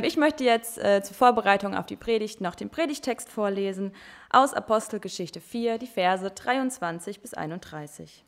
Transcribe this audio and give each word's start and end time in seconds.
Ich 0.00 0.16
möchte 0.16 0.44
jetzt 0.44 0.78
äh, 0.78 1.02
zur 1.02 1.16
Vorbereitung 1.16 1.74
auf 1.74 1.86
die 1.86 1.96
Predigt 1.96 2.40
noch 2.40 2.54
den 2.54 2.70
Predigtext 2.70 3.28
vorlesen 3.28 3.92
aus 4.30 4.54
Apostelgeschichte 4.54 5.40
4, 5.40 5.78
die 5.78 5.88
Verse 5.88 6.30
23 6.30 7.20
bis 7.20 7.34
31. 7.34 8.24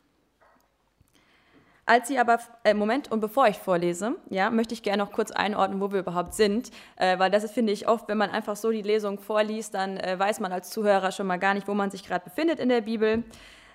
Als 1.85 2.09
sie 2.09 2.19
aber, 2.19 2.39
äh, 2.65 2.73
Moment, 2.73 3.09
und 3.09 3.21
bevor 3.21 3.47
ich 3.47 3.57
vorlese, 3.57 4.17
ja, 4.29 4.49
möchte 4.49 4.73
ich 4.73 4.83
gerne 4.83 5.01
noch 5.01 5.13
kurz 5.13 5.31
einordnen, 5.31 5.79
wo 5.79 5.93
wir 5.93 6.01
überhaupt 6.01 6.33
sind, 6.33 6.71
äh, 6.97 7.17
weil 7.19 7.31
das 7.31 7.45
ist, 7.45 7.53
finde 7.53 7.71
ich, 7.71 7.87
oft, 7.87 8.09
wenn 8.09 8.17
man 8.17 8.31
einfach 8.31 8.57
so 8.57 8.69
die 8.69 8.81
Lesung 8.81 9.17
vorliest, 9.17 9.73
dann 9.73 9.95
äh, 9.95 10.19
weiß 10.19 10.41
man 10.41 10.51
als 10.51 10.71
Zuhörer 10.71 11.13
schon 11.13 11.27
mal 11.27 11.39
gar 11.39 11.53
nicht, 11.53 11.69
wo 11.69 11.73
man 11.73 11.89
sich 11.89 12.05
gerade 12.05 12.25
befindet 12.25 12.59
in 12.59 12.67
der 12.67 12.81
Bibel. 12.81 13.23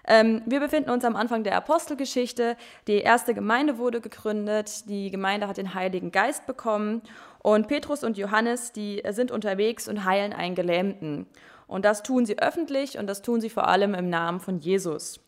Ähm, 0.07 0.43
wir 0.47 0.61
befinden 0.61 0.91
uns 0.91 1.05
am 1.05 1.17
Anfang 1.17 1.43
der 1.43 1.57
Apostelgeschichte. 1.57 2.57
Die 2.87 2.99
erste 2.99 3.35
Gemeinde 3.35 3.79
wurde 3.79 4.01
gegründet. 4.01 4.89
Die 4.89 5.11
Gemeinde 5.11 5.49
hat 5.49 5.57
den 5.57 5.75
Heiligen 5.75 6.13
Geist 6.13 6.47
bekommen. 6.47 7.03
Und 7.41 7.69
Petrus 7.69 8.05
und 8.05 8.17
Johannes, 8.17 8.73
die 8.73 9.03
sind 9.11 9.31
unterwegs 9.31 9.89
und 9.89 10.05
heilen 10.05 10.33
einen 10.33 10.55
Gelähmten. 10.55 11.27
Und 11.67 11.85
das 11.85 12.03
tun 12.03 12.27
sie 12.27 12.39
öffentlich 12.39 12.99
und 12.99 13.07
das 13.09 13.23
tun 13.23 13.41
sie 13.41 13.51
vor 13.51 13.69
allem 13.69 13.95
im 13.95 14.09
Namen 14.09 14.41
von 14.41 14.59
Jesus. 14.59 15.21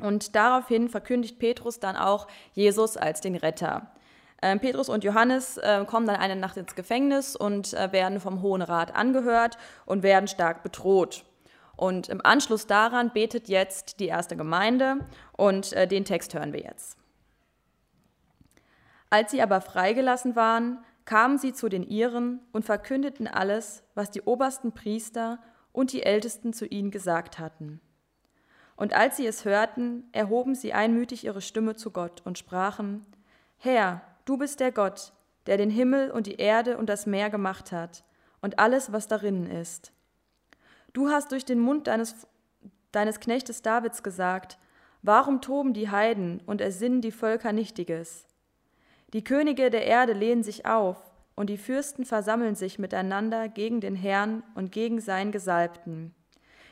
Und 0.00 0.34
daraufhin 0.34 0.88
verkündigt 0.88 1.38
Petrus 1.38 1.80
dann 1.80 1.96
auch 1.96 2.28
Jesus 2.52 2.96
als 2.96 3.20
den 3.20 3.34
Retter. 3.34 3.90
Ähm, 4.42 4.60
Petrus 4.60 4.88
und 4.88 5.02
Johannes 5.02 5.56
äh, 5.56 5.84
kommen 5.86 6.06
dann 6.06 6.16
eine 6.16 6.36
Nacht 6.36 6.56
ins 6.56 6.74
Gefängnis 6.74 7.34
und 7.34 7.72
äh, 7.74 7.90
werden 7.92 8.20
vom 8.20 8.42
Hohen 8.42 8.62
Rat 8.62 8.94
angehört 8.94 9.56
und 9.86 10.02
werden 10.02 10.28
stark 10.28 10.62
bedroht. 10.62 11.24
Und 11.76 12.08
im 12.08 12.24
Anschluss 12.24 12.66
daran 12.66 13.12
betet 13.12 13.48
jetzt 13.48 14.00
die 14.00 14.06
erste 14.06 14.36
Gemeinde 14.36 15.06
und 15.32 15.72
äh, 15.74 15.86
den 15.86 16.04
Text 16.04 16.34
hören 16.34 16.52
wir 16.52 16.60
jetzt. 16.60 16.96
Als 19.10 19.30
sie 19.30 19.42
aber 19.42 19.60
freigelassen 19.60 20.36
waren, 20.36 20.84
kamen 21.04 21.38
sie 21.38 21.52
zu 21.52 21.68
den 21.68 21.84
Iren 21.84 22.40
und 22.52 22.64
verkündeten 22.64 23.28
alles, 23.28 23.84
was 23.94 24.10
die 24.10 24.22
obersten 24.22 24.72
Priester 24.72 25.38
und 25.72 25.92
die 25.92 26.02
Ältesten 26.02 26.52
zu 26.52 26.66
ihnen 26.66 26.90
gesagt 26.90 27.38
hatten. 27.38 27.80
Und 28.76 28.92
als 28.92 29.16
sie 29.16 29.26
es 29.26 29.44
hörten, 29.44 30.04
erhoben 30.12 30.54
sie 30.54 30.72
einmütig 30.72 31.24
ihre 31.24 31.40
Stimme 31.40 31.76
zu 31.76 31.90
Gott 31.90 32.22
und 32.24 32.38
sprachen, 32.38 33.06
Herr, 33.58 34.02
du 34.24 34.36
bist 34.36 34.60
der 34.60 34.72
Gott, 34.72 35.12
der 35.46 35.56
den 35.56 35.70
Himmel 35.70 36.10
und 36.10 36.26
die 36.26 36.36
Erde 36.36 36.76
und 36.76 36.88
das 36.88 37.06
Meer 37.06 37.30
gemacht 37.30 37.72
hat 37.72 38.04
und 38.42 38.58
alles, 38.58 38.92
was 38.92 39.06
darinnen 39.06 39.46
ist. 39.46 39.92
Du 40.96 41.10
hast 41.10 41.30
durch 41.32 41.44
den 41.44 41.60
Mund 41.60 41.88
deines, 41.88 42.26
deines 42.90 43.20
Knechtes 43.20 43.60
Davids 43.60 44.02
gesagt, 44.02 44.56
warum 45.02 45.42
toben 45.42 45.74
die 45.74 45.90
Heiden 45.90 46.40
und 46.46 46.62
ersinnen 46.62 47.02
die 47.02 47.10
Völker 47.10 47.52
Nichtiges? 47.52 48.24
Die 49.12 49.22
Könige 49.22 49.68
der 49.68 49.84
Erde 49.84 50.14
lehnen 50.14 50.42
sich 50.42 50.64
auf, 50.64 50.96
und 51.34 51.50
die 51.50 51.58
Fürsten 51.58 52.06
versammeln 52.06 52.54
sich 52.54 52.78
miteinander 52.78 53.50
gegen 53.50 53.82
den 53.82 53.94
Herrn 53.94 54.42
und 54.54 54.72
gegen 54.72 55.02
seinen 55.02 55.32
Gesalbten. 55.32 56.14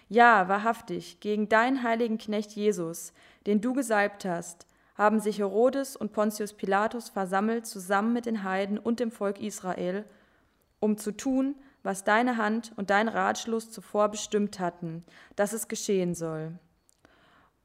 Ja, 0.09 0.49
wahrhaftig, 0.49 1.21
gegen 1.21 1.51
deinen 1.51 1.83
heiligen 1.83 2.17
Knecht 2.17 2.53
Jesus, 2.53 3.13
den 3.47 3.61
du 3.61 3.75
gesalbt 3.75 4.25
hast, 4.25 4.67
haben 4.95 5.21
sich 5.21 5.41
Herodes 5.41 5.97
und 5.97 6.13
Pontius 6.13 6.55
Pilatus 6.55 7.11
versammelt 7.11 7.67
zusammen 7.67 8.15
mit 8.15 8.25
den 8.25 8.43
Heiden 8.43 8.79
und 8.79 9.01
dem 9.01 9.11
Volk 9.11 9.39
Israel, 9.39 10.07
um 10.81 10.97
zu 10.97 11.13
tun, 11.13 11.57
was 11.85 12.03
deine 12.03 12.39
Hand 12.39 12.73
und 12.77 12.91
dein 12.91 13.09
Ratschluss 13.09 13.71
zuvor 13.71 14.09
bestimmt 14.09 14.59
hatten, 14.59 15.05
dass 15.37 15.53
es 15.53 15.69
geschehen 15.69 16.15
soll. 16.15 16.59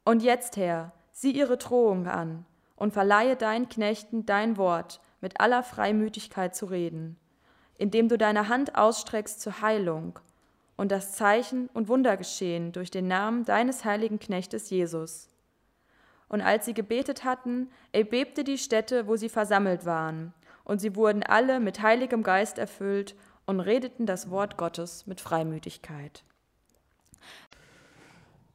Und 0.04 0.22
jetzt, 0.22 0.56
Herr, 0.56 0.92
sieh 1.10 1.32
ihre 1.32 1.56
Drohung 1.56 2.06
an 2.06 2.44
und 2.76 2.92
verleihe 2.92 3.34
deinen 3.34 3.68
Knechten 3.68 4.26
dein 4.26 4.56
Wort 4.56 5.00
mit 5.20 5.40
aller 5.40 5.62
Freimütigkeit 5.62 6.54
zu 6.54 6.66
reden, 6.66 7.18
indem 7.78 8.08
du 8.08 8.18
deine 8.18 8.48
Hand 8.48 8.76
ausstreckst 8.76 9.40
zur 9.40 9.62
Heilung 9.62 10.18
und 10.76 10.92
das 10.92 11.12
Zeichen 11.12 11.68
und 11.72 11.88
Wunder 11.88 12.16
geschehen 12.16 12.72
durch 12.72 12.90
den 12.90 13.08
Namen 13.08 13.44
deines 13.44 13.84
heiligen 13.84 14.18
Knechtes 14.18 14.70
Jesus. 14.70 15.28
Und 16.28 16.42
als 16.42 16.64
sie 16.66 16.74
gebetet 16.74 17.24
hatten, 17.24 17.70
erbebte 17.92 18.44
die 18.44 18.58
Stätte, 18.58 19.06
wo 19.06 19.16
sie 19.16 19.28
versammelt 19.28 19.84
waren, 19.84 20.32
und 20.64 20.78
sie 20.80 20.94
wurden 20.94 21.22
alle 21.22 21.58
mit 21.58 21.82
heiligem 21.82 22.22
Geist 22.22 22.56
erfüllt 22.56 23.16
und 23.50 23.58
redeten 23.58 24.06
das 24.06 24.30
Wort 24.30 24.56
Gottes 24.56 25.08
mit 25.08 25.20
Freimütigkeit. 25.20 26.22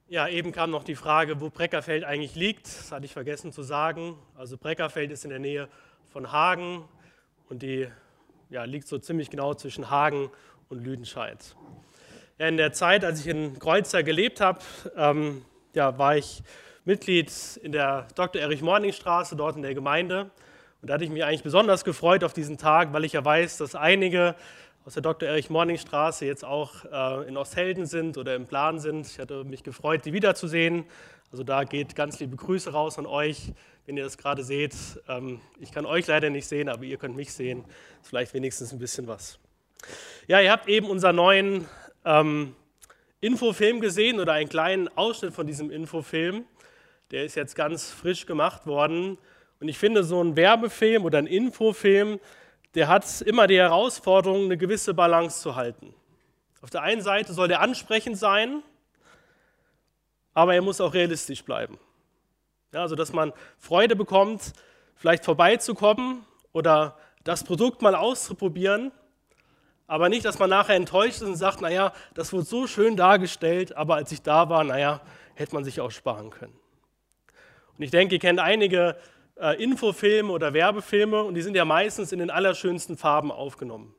Ja, 0.07 0.29
eben 0.29 0.53
kam 0.53 0.71
noch 0.71 0.85
die 0.85 0.95
Frage, 0.95 1.41
wo 1.41 1.49
Breckerfeld 1.49 2.05
eigentlich 2.05 2.35
liegt. 2.35 2.65
Das 2.67 2.93
hatte 2.93 3.03
ich 3.03 3.11
vergessen 3.11 3.51
zu 3.51 3.61
sagen. 3.61 4.17
Also 4.35 4.57
Breckerfeld 4.57 5.11
ist 5.11 5.25
in 5.25 5.31
der 5.31 5.39
Nähe 5.39 5.67
von 6.13 6.31
Hagen 6.31 6.87
und 7.49 7.61
die 7.61 7.89
ja, 8.49 8.63
liegt 8.63 8.87
so 8.87 8.97
ziemlich 8.97 9.29
genau 9.29 9.53
zwischen 9.53 9.89
Hagen 9.89 10.31
und 10.69 10.81
Lüdenscheid. 10.81 11.57
Ja, 12.37 12.47
in 12.47 12.55
der 12.55 12.71
Zeit, 12.71 13.03
als 13.03 13.19
ich 13.19 13.27
in 13.27 13.59
Kreuzer 13.59 14.01
gelebt 14.01 14.39
habe, 14.39 14.59
ähm, 14.95 15.43
ja, 15.73 15.97
war 15.97 16.15
ich 16.15 16.41
Mitglied 16.85 17.33
in 17.63 17.73
der 17.73 18.07
Dr. 18.15 18.41
Erich 18.41 18.61
Morning 18.61 18.93
Straße, 18.93 19.35
dort 19.35 19.57
in 19.57 19.61
der 19.61 19.73
Gemeinde. 19.73 20.31
Und 20.81 20.89
da 20.89 20.93
hatte 20.93 21.03
ich 21.03 21.09
mich 21.09 21.23
eigentlich 21.25 21.41
besonders 21.41 21.83
gefreut 21.83 22.23
auf 22.23 22.33
diesen 22.33 22.59
Tag, 22.59 22.93
weil 22.93 23.05
ich 23.05 23.13
ja 23.13 23.25
weiß, 23.25 23.57
dass 23.57 23.73
einige 23.73 24.35
aus 24.85 24.93
der 24.93 25.01
Dr. 25.01 25.27
Erich 25.27 25.49
Morning 25.49 25.79
Straße 25.79 26.27
jetzt 26.27 26.45
auch 26.45 26.85
äh, 26.85 27.27
in 27.27 27.37
Osthelden 27.37 27.87
sind 27.87 28.19
oder 28.19 28.35
im 28.35 28.45
Plan 28.45 28.77
sind. 28.77 29.07
Ich 29.07 29.17
hatte 29.17 29.43
mich 29.43 29.63
gefreut, 29.63 30.05
die 30.05 30.13
wiederzusehen. 30.13 30.85
Also 31.31 31.43
da 31.43 31.63
geht 31.63 31.95
ganz 31.95 32.19
liebe 32.19 32.35
Grüße 32.35 32.71
raus 32.71 32.99
an 32.99 33.07
euch, 33.07 33.51
wenn 33.87 33.97
ihr 33.97 34.03
das 34.03 34.15
gerade 34.15 34.43
seht. 34.43 34.75
Ähm, 35.09 35.41
ich 35.59 35.71
kann 35.71 35.87
euch 35.87 36.05
leider 36.05 36.29
nicht 36.29 36.45
sehen, 36.45 36.69
aber 36.69 36.83
ihr 36.83 36.97
könnt 36.97 37.15
mich 37.15 37.33
sehen. 37.33 37.65
Ist 38.03 38.09
vielleicht 38.09 38.35
wenigstens 38.35 38.73
ein 38.73 38.77
bisschen 38.77 39.07
was. 39.07 39.39
Ja, 40.27 40.39
ihr 40.39 40.51
habt 40.51 40.67
eben 40.67 40.87
unseren 40.87 41.15
neuen 41.15 41.65
ähm, 42.05 42.55
Infofilm 43.21 43.81
gesehen 43.81 44.19
oder 44.19 44.33
einen 44.33 44.49
kleinen 44.49 44.87
Ausschnitt 44.95 45.33
von 45.33 45.47
diesem 45.47 45.71
Infofilm. 45.71 46.45
Der 47.09 47.25
ist 47.25 47.33
jetzt 47.33 47.55
ganz 47.55 47.89
frisch 47.89 48.27
gemacht 48.27 48.67
worden. 48.67 49.17
Und 49.59 49.67
ich 49.67 49.79
finde, 49.79 50.03
so 50.03 50.23
ein 50.23 50.35
Werbefilm 50.35 51.05
oder 51.05 51.17
ein 51.17 51.27
Infofilm, 51.27 52.19
der 52.75 52.87
hat 52.87 53.21
immer 53.21 53.47
die 53.47 53.57
Herausforderung, 53.57 54.45
eine 54.45 54.57
gewisse 54.57 54.93
Balance 54.93 55.41
zu 55.41 55.55
halten. 55.55 55.93
Auf 56.61 56.69
der 56.69 56.81
einen 56.81 57.01
Seite 57.01 57.33
soll 57.33 57.47
der 57.47 57.61
ansprechend 57.61 58.17
sein, 58.17 58.61
aber 60.33 60.55
er 60.55 60.61
muss 60.61 60.81
auch 60.81 60.93
realistisch 60.93 61.43
bleiben. 61.43 61.79
Ja, 62.73 62.81
also, 62.81 62.95
dass 62.95 63.13
man 63.13 63.31
Freude 63.57 63.95
bekommt, 63.95 64.53
vielleicht 64.95 65.23
vorbeizukommen 65.23 66.25
oder 66.51 66.97
das 67.23 67.43
Produkt 67.43 67.81
mal 67.81 67.95
auszuprobieren, 67.95 68.91
aber 69.87 70.09
nicht, 70.09 70.25
dass 70.25 70.39
man 70.39 70.49
nachher 70.49 70.75
enttäuscht 70.75 71.21
ist 71.21 71.27
und 71.27 71.35
sagt, 71.35 71.61
naja, 71.61 71.93
das 72.15 72.33
wurde 72.33 72.43
so 72.43 72.67
schön 72.67 72.97
dargestellt, 72.97 73.77
aber 73.77 73.95
als 73.95 74.11
ich 74.11 74.21
da 74.21 74.49
war, 74.49 74.63
naja, 74.63 75.01
hätte 75.35 75.53
man 75.53 75.63
sich 75.63 75.79
auch 75.79 75.91
sparen 75.91 76.31
können. 76.31 76.57
Und 77.77 77.83
ich 77.83 77.91
denke, 77.91 78.15
ihr 78.15 78.19
kennt 78.19 78.39
einige 78.39 78.97
äh, 79.37 79.61
Infofilme 79.61 80.31
oder 80.31 80.53
Werbefilme 80.53 81.23
und 81.23 81.35
die 81.35 81.41
sind 81.41 81.55
ja 81.55 81.65
meistens 81.65 82.11
in 82.11 82.19
den 82.19 82.29
allerschönsten 82.29 82.97
Farben 82.97 83.31
aufgenommen. 83.31 83.93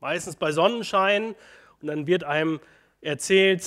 Meistens 0.00 0.36
bei 0.36 0.52
Sonnenschein 0.52 1.34
und 1.80 1.88
dann 1.88 2.06
wird 2.06 2.24
einem 2.24 2.60
erzählt, 3.00 3.64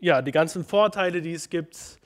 ja, 0.00 0.22
die 0.22 0.32
ganzen 0.32 0.64
Vorteile, 0.64 1.22
die 1.22 1.32
es 1.32 1.48
gibt, 1.50 1.98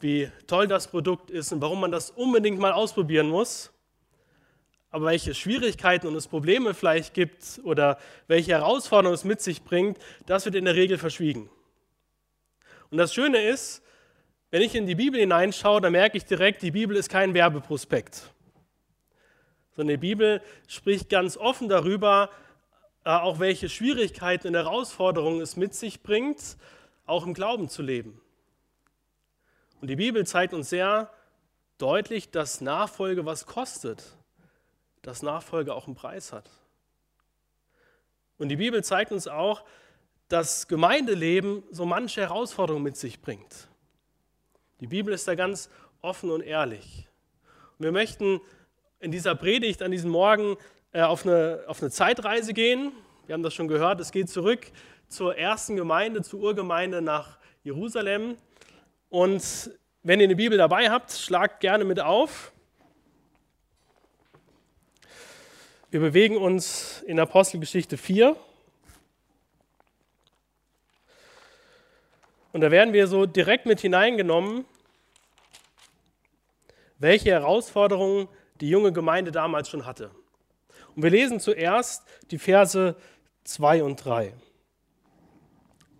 wie 0.00 0.30
toll 0.46 0.66
das 0.66 0.88
Produkt 0.88 1.30
ist 1.30 1.52
und 1.52 1.60
warum 1.60 1.80
man 1.80 1.92
das 1.92 2.10
unbedingt 2.10 2.58
mal 2.58 2.72
ausprobieren 2.72 3.28
muss. 3.28 3.72
Aber 4.90 5.06
welche 5.06 5.34
Schwierigkeiten 5.34 6.06
und 6.06 6.16
es 6.16 6.28
Probleme 6.28 6.74
vielleicht 6.74 7.14
gibt 7.14 7.60
oder 7.64 7.98
welche 8.26 8.52
Herausforderungen 8.52 9.14
es 9.14 9.24
mit 9.24 9.40
sich 9.40 9.62
bringt, 9.62 9.98
das 10.26 10.44
wird 10.44 10.54
in 10.54 10.66
der 10.66 10.74
Regel 10.74 10.98
verschwiegen. 10.98 11.48
Und 12.90 12.98
das 12.98 13.14
Schöne 13.14 13.42
ist, 13.42 13.81
wenn 14.52 14.60
ich 14.60 14.74
in 14.74 14.86
die 14.86 14.94
Bibel 14.94 15.18
hineinschaue, 15.18 15.80
dann 15.80 15.92
merke 15.92 16.18
ich 16.18 16.26
direkt, 16.26 16.60
die 16.60 16.72
Bibel 16.72 16.94
ist 16.94 17.08
kein 17.08 17.32
Werbeprospekt. 17.32 18.30
Sondern 19.74 19.94
die 19.94 20.06
Bibel 20.08 20.42
spricht 20.68 21.08
ganz 21.08 21.38
offen 21.38 21.70
darüber, 21.70 22.28
äh, 23.06 23.12
auch 23.12 23.38
welche 23.38 23.70
Schwierigkeiten 23.70 24.48
und 24.48 24.54
Herausforderungen 24.54 25.40
es 25.40 25.56
mit 25.56 25.74
sich 25.74 26.02
bringt, 26.02 26.58
auch 27.06 27.24
im 27.24 27.32
Glauben 27.32 27.70
zu 27.70 27.80
leben. 27.80 28.20
Und 29.80 29.88
die 29.88 29.96
Bibel 29.96 30.26
zeigt 30.26 30.52
uns 30.52 30.68
sehr 30.68 31.10
deutlich, 31.78 32.30
dass 32.30 32.60
Nachfolge 32.60 33.24
was 33.24 33.46
kostet, 33.46 34.04
dass 35.00 35.22
Nachfolge 35.22 35.74
auch 35.74 35.86
einen 35.86 35.96
Preis 35.96 36.30
hat. 36.30 36.50
Und 38.36 38.50
die 38.50 38.56
Bibel 38.56 38.84
zeigt 38.84 39.12
uns 39.12 39.28
auch, 39.28 39.64
dass 40.28 40.68
Gemeindeleben 40.68 41.62
so 41.70 41.86
manche 41.86 42.20
Herausforderungen 42.20 42.84
mit 42.84 42.98
sich 42.98 43.22
bringt. 43.22 43.71
Die 44.82 44.88
Bibel 44.88 45.14
ist 45.14 45.28
da 45.28 45.36
ganz 45.36 45.70
offen 46.00 46.28
und 46.32 46.40
ehrlich. 46.40 47.06
Und 47.78 47.84
wir 47.84 47.92
möchten 47.92 48.40
in 48.98 49.12
dieser 49.12 49.36
Predigt 49.36 49.80
an 49.80 49.92
diesem 49.92 50.10
Morgen 50.10 50.56
äh, 50.90 51.02
auf, 51.02 51.24
eine, 51.24 51.62
auf 51.68 51.80
eine 51.80 51.92
Zeitreise 51.92 52.52
gehen. 52.52 52.90
Wir 53.26 53.34
haben 53.34 53.44
das 53.44 53.54
schon 53.54 53.68
gehört, 53.68 54.00
es 54.00 54.10
geht 54.10 54.28
zurück 54.28 54.66
zur 55.06 55.38
ersten 55.38 55.76
Gemeinde, 55.76 56.22
zur 56.22 56.40
Urgemeinde 56.40 57.00
nach 57.00 57.38
Jerusalem. 57.62 58.36
Und 59.08 59.70
wenn 60.02 60.18
ihr 60.18 60.24
eine 60.24 60.34
Bibel 60.34 60.58
dabei 60.58 60.90
habt, 60.90 61.12
schlagt 61.12 61.60
gerne 61.60 61.84
mit 61.84 62.00
auf. 62.00 62.50
Wir 65.92 66.00
bewegen 66.00 66.36
uns 66.36 67.02
in 67.06 67.20
Apostelgeschichte 67.20 67.96
4. 67.96 68.34
Und 72.52 72.62
da 72.62 72.72
werden 72.72 72.92
wir 72.92 73.06
so 73.06 73.26
direkt 73.26 73.64
mit 73.64 73.78
hineingenommen, 73.78 74.64
welche 77.02 77.30
Herausforderungen 77.30 78.28
die 78.60 78.70
junge 78.70 78.92
Gemeinde 78.92 79.32
damals 79.32 79.68
schon 79.68 79.84
hatte. 79.84 80.10
Und 80.94 81.02
wir 81.02 81.10
lesen 81.10 81.40
zuerst 81.40 82.04
die 82.30 82.38
Verse 82.38 82.96
2 83.44 83.82
und 83.82 83.96
3. 83.96 84.32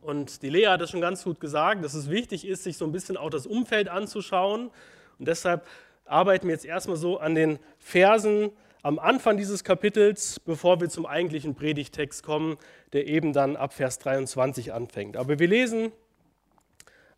Und 0.00 0.42
die 0.42 0.48
Lea 0.48 0.66
hat 0.66 0.80
es 0.80 0.90
schon 0.90 1.00
ganz 1.00 1.24
gut 1.24 1.40
gesagt, 1.40 1.84
dass 1.84 1.94
es 1.94 2.08
wichtig 2.08 2.46
ist, 2.46 2.64
sich 2.64 2.76
so 2.76 2.84
ein 2.84 2.92
bisschen 2.92 3.16
auch 3.16 3.30
das 3.30 3.46
Umfeld 3.46 3.88
anzuschauen. 3.88 4.70
Und 5.18 5.28
deshalb 5.28 5.66
arbeiten 6.04 6.46
wir 6.46 6.54
jetzt 6.54 6.64
erstmal 6.64 6.96
so 6.96 7.18
an 7.18 7.34
den 7.34 7.58
Versen 7.78 8.50
am 8.82 8.98
Anfang 8.98 9.36
dieses 9.36 9.62
Kapitels, 9.62 10.40
bevor 10.40 10.80
wir 10.80 10.88
zum 10.88 11.06
eigentlichen 11.06 11.54
Predigtext 11.54 12.22
kommen, 12.22 12.58
der 12.92 13.06
eben 13.06 13.32
dann 13.32 13.56
ab 13.56 13.72
Vers 13.72 13.98
23 14.00 14.72
anfängt. 14.72 15.16
Aber 15.16 15.38
wir 15.38 15.48
lesen 15.48 15.92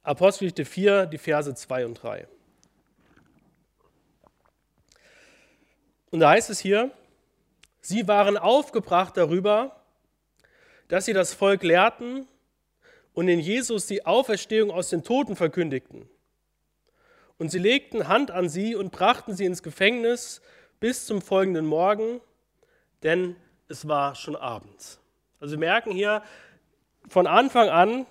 Apostelgeschichte 0.03 0.67
4, 0.67 1.07
die 1.07 1.19
Verse 1.19 1.55
2 1.55 1.87
und 1.87 2.03
3. 2.03 2.27
Und 6.15 6.21
da 6.21 6.31
heißt 6.31 6.49
es 6.49 6.61
hier, 6.61 6.93
sie 7.81 8.07
waren 8.07 8.37
aufgebracht 8.37 9.17
darüber, 9.17 9.75
dass 10.87 11.07
sie 11.07 11.13
das 11.13 11.35
Volk 11.35 11.65
lehrten 11.65 12.29
und 13.15 13.27
in 13.27 13.41
Jesus 13.41 13.87
die 13.89 14.07
Auferstehung 14.07 14.71
aus 14.71 14.91
den 14.91 15.03
Toten 15.03 15.35
verkündigten. 15.35 16.09
Und 17.37 17.51
sie 17.51 17.59
legten 17.59 18.07
Hand 18.07 18.31
an 18.31 18.49
sie 18.49 18.77
und 18.77 18.93
brachten 18.93 19.35
sie 19.35 19.45
ins 19.45 19.65
Gefängnis 19.65 20.41
bis 20.79 21.05
zum 21.05 21.21
folgenden 21.21 21.67
Morgen, 21.67 22.21
denn 23.03 23.35
es 23.67 23.89
war 23.89 24.15
schon 24.15 24.37
Abend. 24.37 25.01
Also 25.41 25.55
wir 25.55 25.59
merken 25.59 25.91
hier, 25.91 26.23
von 27.09 27.27
Anfang 27.27 27.71
an 27.71 28.07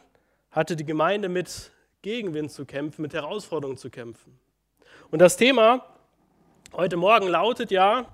hatte 0.51 0.75
die 0.75 0.85
Gemeinde 0.85 1.29
mit 1.29 1.71
Gegenwind 2.01 2.51
zu 2.51 2.65
kämpfen, 2.65 3.01
mit 3.01 3.13
Herausforderungen 3.13 3.77
zu 3.77 3.89
kämpfen. 3.89 4.37
Und 5.09 5.19
das 5.19 5.37
Thema 5.37 5.92
heute 6.73 6.97
Morgen 6.97 7.27
lautet 7.27 7.71
ja 7.71 8.05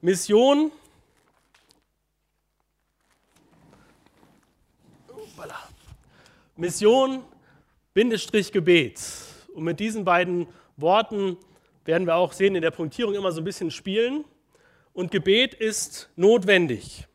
Mission. 0.00 0.72
Mission, 6.56 7.22
Bindestrich 7.92 8.50
Gebet. 8.50 9.00
Und 9.54 9.64
mit 9.64 9.78
diesen 9.78 10.04
beiden 10.04 10.46
Worten 10.78 11.36
werden 11.84 12.06
wir 12.06 12.16
auch 12.16 12.32
sehen 12.32 12.54
in 12.54 12.62
der 12.62 12.70
Punktierung 12.70 13.14
immer 13.14 13.30
so 13.30 13.42
ein 13.42 13.44
bisschen 13.44 13.70
spielen. 13.70 14.24
Und 14.94 15.10
Gebet 15.10 15.52
ist 15.52 16.08
notwendig. 16.16 17.06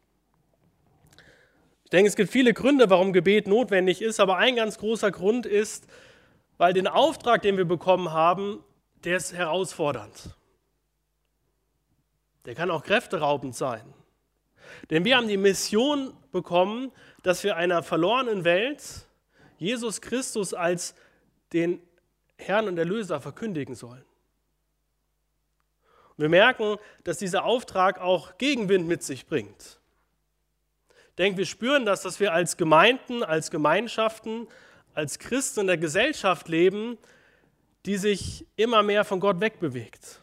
Ich 1.84 1.90
denke, 1.90 2.08
es 2.08 2.16
gibt 2.16 2.32
viele 2.32 2.54
Gründe, 2.54 2.92
warum 2.92 3.14
Gebet 3.14 3.48
notwendig 3.48 4.04
ist, 4.04 4.20
aber 4.20 4.38
ein 4.38 4.56
ganz 4.56 4.78
großer 4.78 5.10
Grund 5.10 5.48
ist, 5.48 5.88
weil 6.60 6.74
den 6.74 6.88
Auftrag, 6.88 7.42
den 7.42 7.58
wir 7.58 7.66
bekommen 7.66 8.12
haben, 8.12 8.64
der 9.04 9.18
ist 9.18 9.34
herausfordernd. 9.34 10.36
Der 12.46 12.56
kann 12.56 12.72
auch 12.72 12.84
kräfteraubend 12.84 13.56
sein. 13.56 13.94
Denn 14.90 15.06
wir 15.06 15.18
haben 15.18 15.28
die 15.28 15.38
Mission 15.38 16.14
bekommen, 16.32 16.92
dass 17.24 17.44
wir 17.44 17.56
einer 17.56 17.84
verlorenen 17.84 18.44
Welt 18.44 19.08
Jesus 19.58 20.02
Christus 20.02 20.54
als 20.54 20.96
den 21.54 21.82
Herrn 22.38 22.68
und 22.68 22.78
Erlöser 22.78 23.22
verkündigen 23.22 23.76
sollen. 23.76 24.04
Und 26.10 26.24
wir 26.24 26.30
merken, 26.30 26.78
dass 27.04 27.18
dieser 27.18 27.46
Auftrag 27.46 28.00
auch 28.00 28.38
Gegenwind 28.38 28.88
mit 28.88 29.04
sich 29.04 29.28
bringt. 29.28 29.80
Ich 31.10 31.16
denke, 31.16 31.38
wir 31.38 31.46
spüren 31.46 31.86
das, 31.86 32.02
dass 32.02 32.20
wir 32.20 32.34
als 32.34 32.58
Gemeinden, 32.58 33.24
als 33.24 33.52
Gemeinschaften, 33.52 34.48
als 34.94 35.20
Christen 35.20 35.62
in 35.62 35.68
der 35.68 35.78
Gesellschaft 35.78 36.48
leben, 36.48 36.98
die 37.86 37.98
sich 37.98 38.48
immer 38.56 38.84
mehr 38.84 39.04
von 39.04 39.20
Gott 39.20 39.40
wegbewegt. 39.40 40.22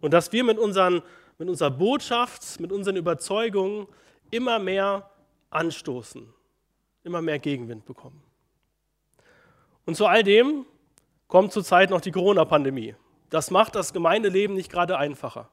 Und 0.00 0.12
dass 0.12 0.32
wir 0.32 0.44
mit, 0.44 0.58
unseren, 0.58 1.02
mit 1.38 1.48
unserer 1.48 1.70
Botschaft, 1.70 2.60
mit 2.60 2.72
unseren 2.72 2.96
Überzeugungen 2.96 3.86
immer 4.30 4.58
mehr 4.58 5.08
anstoßen, 5.50 6.28
immer 7.04 7.22
mehr 7.22 7.38
Gegenwind 7.38 7.86
bekommen. 7.86 8.22
Und 9.86 9.94
zu 9.94 10.06
all 10.06 10.22
dem 10.22 10.66
kommt 11.28 11.52
zurzeit 11.52 11.90
noch 11.90 12.00
die 12.00 12.10
Corona-Pandemie. 12.10 12.94
Das 13.30 13.50
macht 13.50 13.74
das 13.74 13.92
Gemeindeleben 13.92 14.54
nicht 14.54 14.70
gerade 14.70 14.98
einfacher. 14.98 15.48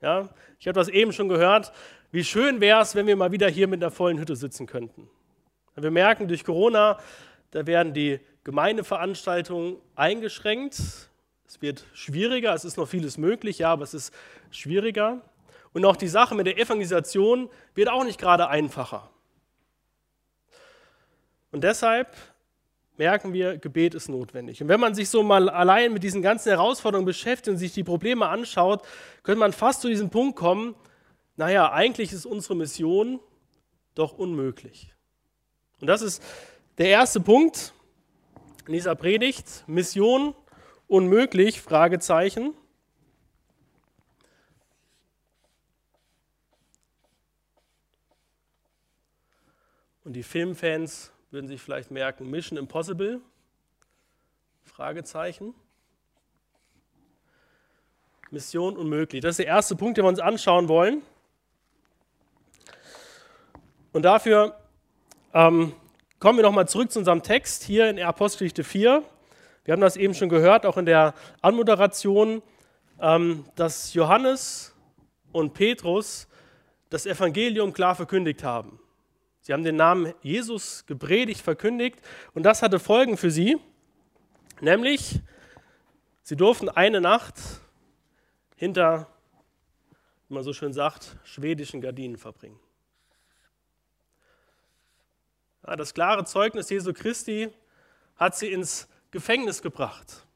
Ja, 0.00 0.28
ich 0.58 0.68
habe 0.68 0.78
das 0.78 0.88
eben 0.88 1.12
schon 1.12 1.28
gehört. 1.28 1.72
Wie 2.12 2.24
schön 2.24 2.60
wäre 2.60 2.80
es, 2.82 2.94
wenn 2.94 3.06
wir 3.06 3.16
mal 3.16 3.32
wieder 3.32 3.48
hier 3.48 3.66
mit 3.66 3.82
einer 3.82 3.90
vollen 3.90 4.18
Hütte 4.18 4.36
sitzen 4.36 4.66
könnten. 4.66 5.08
Wir 5.74 5.90
merken 5.90 6.28
durch 6.28 6.44
Corona, 6.44 6.98
da 7.50 7.66
werden 7.66 7.92
die 7.92 8.20
Gemeindeveranstaltungen 8.44 9.76
eingeschränkt. 9.94 11.10
Es 11.46 11.62
wird 11.62 11.86
schwieriger, 11.92 12.54
es 12.54 12.64
ist 12.64 12.76
noch 12.76 12.88
vieles 12.88 13.18
möglich, 13.18 13.60
ja, 13.60 13.72
aber 13.72 13.84
es 13.84 13.94
ist 13.94 14.12
schwieriger. 14.50 15.22
Und 15.72 15.84
auch 15.84 15.96
die 15.96 16.08
Sache 16.08 16.34
mit 16.34 16.46
der 16.46 16.58
Evangelisation 16.58 17.48
wird 17.74 17.88
auch 17.88 18.04
nicht 18.04 18.18
gerade 18.18 18.48
einfacher. 18.48 19.10
Und 21.52 21.62
deshalb 21.62 22.16
merken 22.96 23.32
wir, 23.32 23.58
Gebet 23.58 23.94
ist 23.94 24.08
notwendig. 24.08 24.62
Und 24.62 24.68
wenn 24.68 24.80
man 24.80 24.94
sich 24.94 25.08
so 25.08 25.22
mal 25.22 25.48
allein 25.48 25.92
mit 25.92 26.02
diesen 26.02 26.22
ganzen 26.22 26.48
Herausforderungen 26.48 27.06
beschäftigt 27.06 27.48
und 27.48 27.56
sich 27.58 27.72
die 27.72 27.84
Probleme 27.84 28.26
anschaut, 28.28 28.82
könnte 29.22 29.40
man 29.40 29.52
fast 29.52 29.82
zu 29.82 29.88
diesem 29.88 30.10
Punkt 30.10 30.36
kommen, 30.36 30.74
naja, 31.36 31.70
eigentlich 31.70 32.12
ist 32.12 32.26
unsere 32.26 32.56
Mission 32.56 33.20
doch 33.94 34.12
unmöglich. 34.12 34.94
Und 35.80 35.88
das 35.88 36.02
ist 36.02 36.22
der 36.78 36.88
erste 36.88 37.20
Punkt 37.20 37.74
in 38.66 38.72
dieser 38.72 38.94
Predigt. 38.94 39.64
Mission 39.66 40.34
unmöglich, 40.88 41.60
Fragezeichen. 41.60 42.54
Und 50.04 50.12
die 50.12 50.22
Filmfans 50.22 51.12
würden 51.30 51.48
sich 51.48 51.60
vielleicht 51.60 51.90
merken, 51.90 52.30
Mission 52.30 52.58
Impossible? 52.58 53.20
Fragezeichen. 54.62 55.54
Mission 58.30 58.76
unmöglich. 58.76 59.22
Das 59.22 59.30
ist 59.30 59.38
der 59.38 59.46
erste 59.46 59.74
Punkt, 59.74 59.96
den 59.96 60.04
wir 60.04 60.08
uns 60.08 60.20
anschauen 60.20 60.68
wollen. 60.68 61.02
Und 63.92 64.02
dafür 64.02 64.60
ähm, 65.32 65.72
kommen 66.18 66.38
wir 66.38 66.42
nochmal 66.42 66.68
zurück 66.68 66.92
zu 66.92 66.98
unserem 66.98 67.22
Text 67.22 67.62
hier 67.62 67.88
in 67.88 67.98
Apostelgeschichte 68.00 68.62
4. 68.62 69.02
Wir 69.66 69.72
haben 69.72 69.80
das 69.80 69.96
eben 69.96 70.14
schon 70.14 70.28
gehört, 70.28 70.64
auch 70.64 70.76
in 70.76 70.86
der 70.86 71.12
Anmoderation, 71.42 72.40
ähm, 73.00 73.44
dass 73.56 73.94
Johannes 73.94 74.72
und 75.32 75.54
Petrus 75.54 76.28
das 76.88 77.04
Evangelium 77.04 77.72
klar 77.72 77.96
verkündigt 77.96 78.44
haben. 78.44 78.78
Sie 79.40 79.52
haben 79.52 79.64
den 79.64 79.74
Namen 79.74 80.14
Jesus 80.22 80.86
gepredigt, 80.86 81.40
verkündigt 81.40 81.98
und 82.32 82.44
das 82.44 82.62
hatte 82.62 82.78
Folgen 82.78 83.16
für 83.16 83.32
sie, 83.32 83.58
nämlich 84.60 85.18
sie 86.22 86.36
durften 86.36 86.68
eine 86.68 87.00
Nacht 87.00 87.34
hinter, 88.54 89.08
wie 90.28 90.34
man 90.34 90.44
so 90.44 90.52
schön 90.52 90.72
sagt, 90.72 91.16
schwedischen 91.24 91.80
Gardinen 91.80 92.18
verbringen. 92.18 92.60
Das 95.62 95.92
klare 95.92 96.24
Zeugnis 96.24 96.70
Jesu 96.70 96.92
Christi 96.92 97.48
hat 98.14 98.36
sie 98.36 98.52
ins 98.52 98.88
Gefängnis 99.10 99.62
gebracht. 99.62 100.26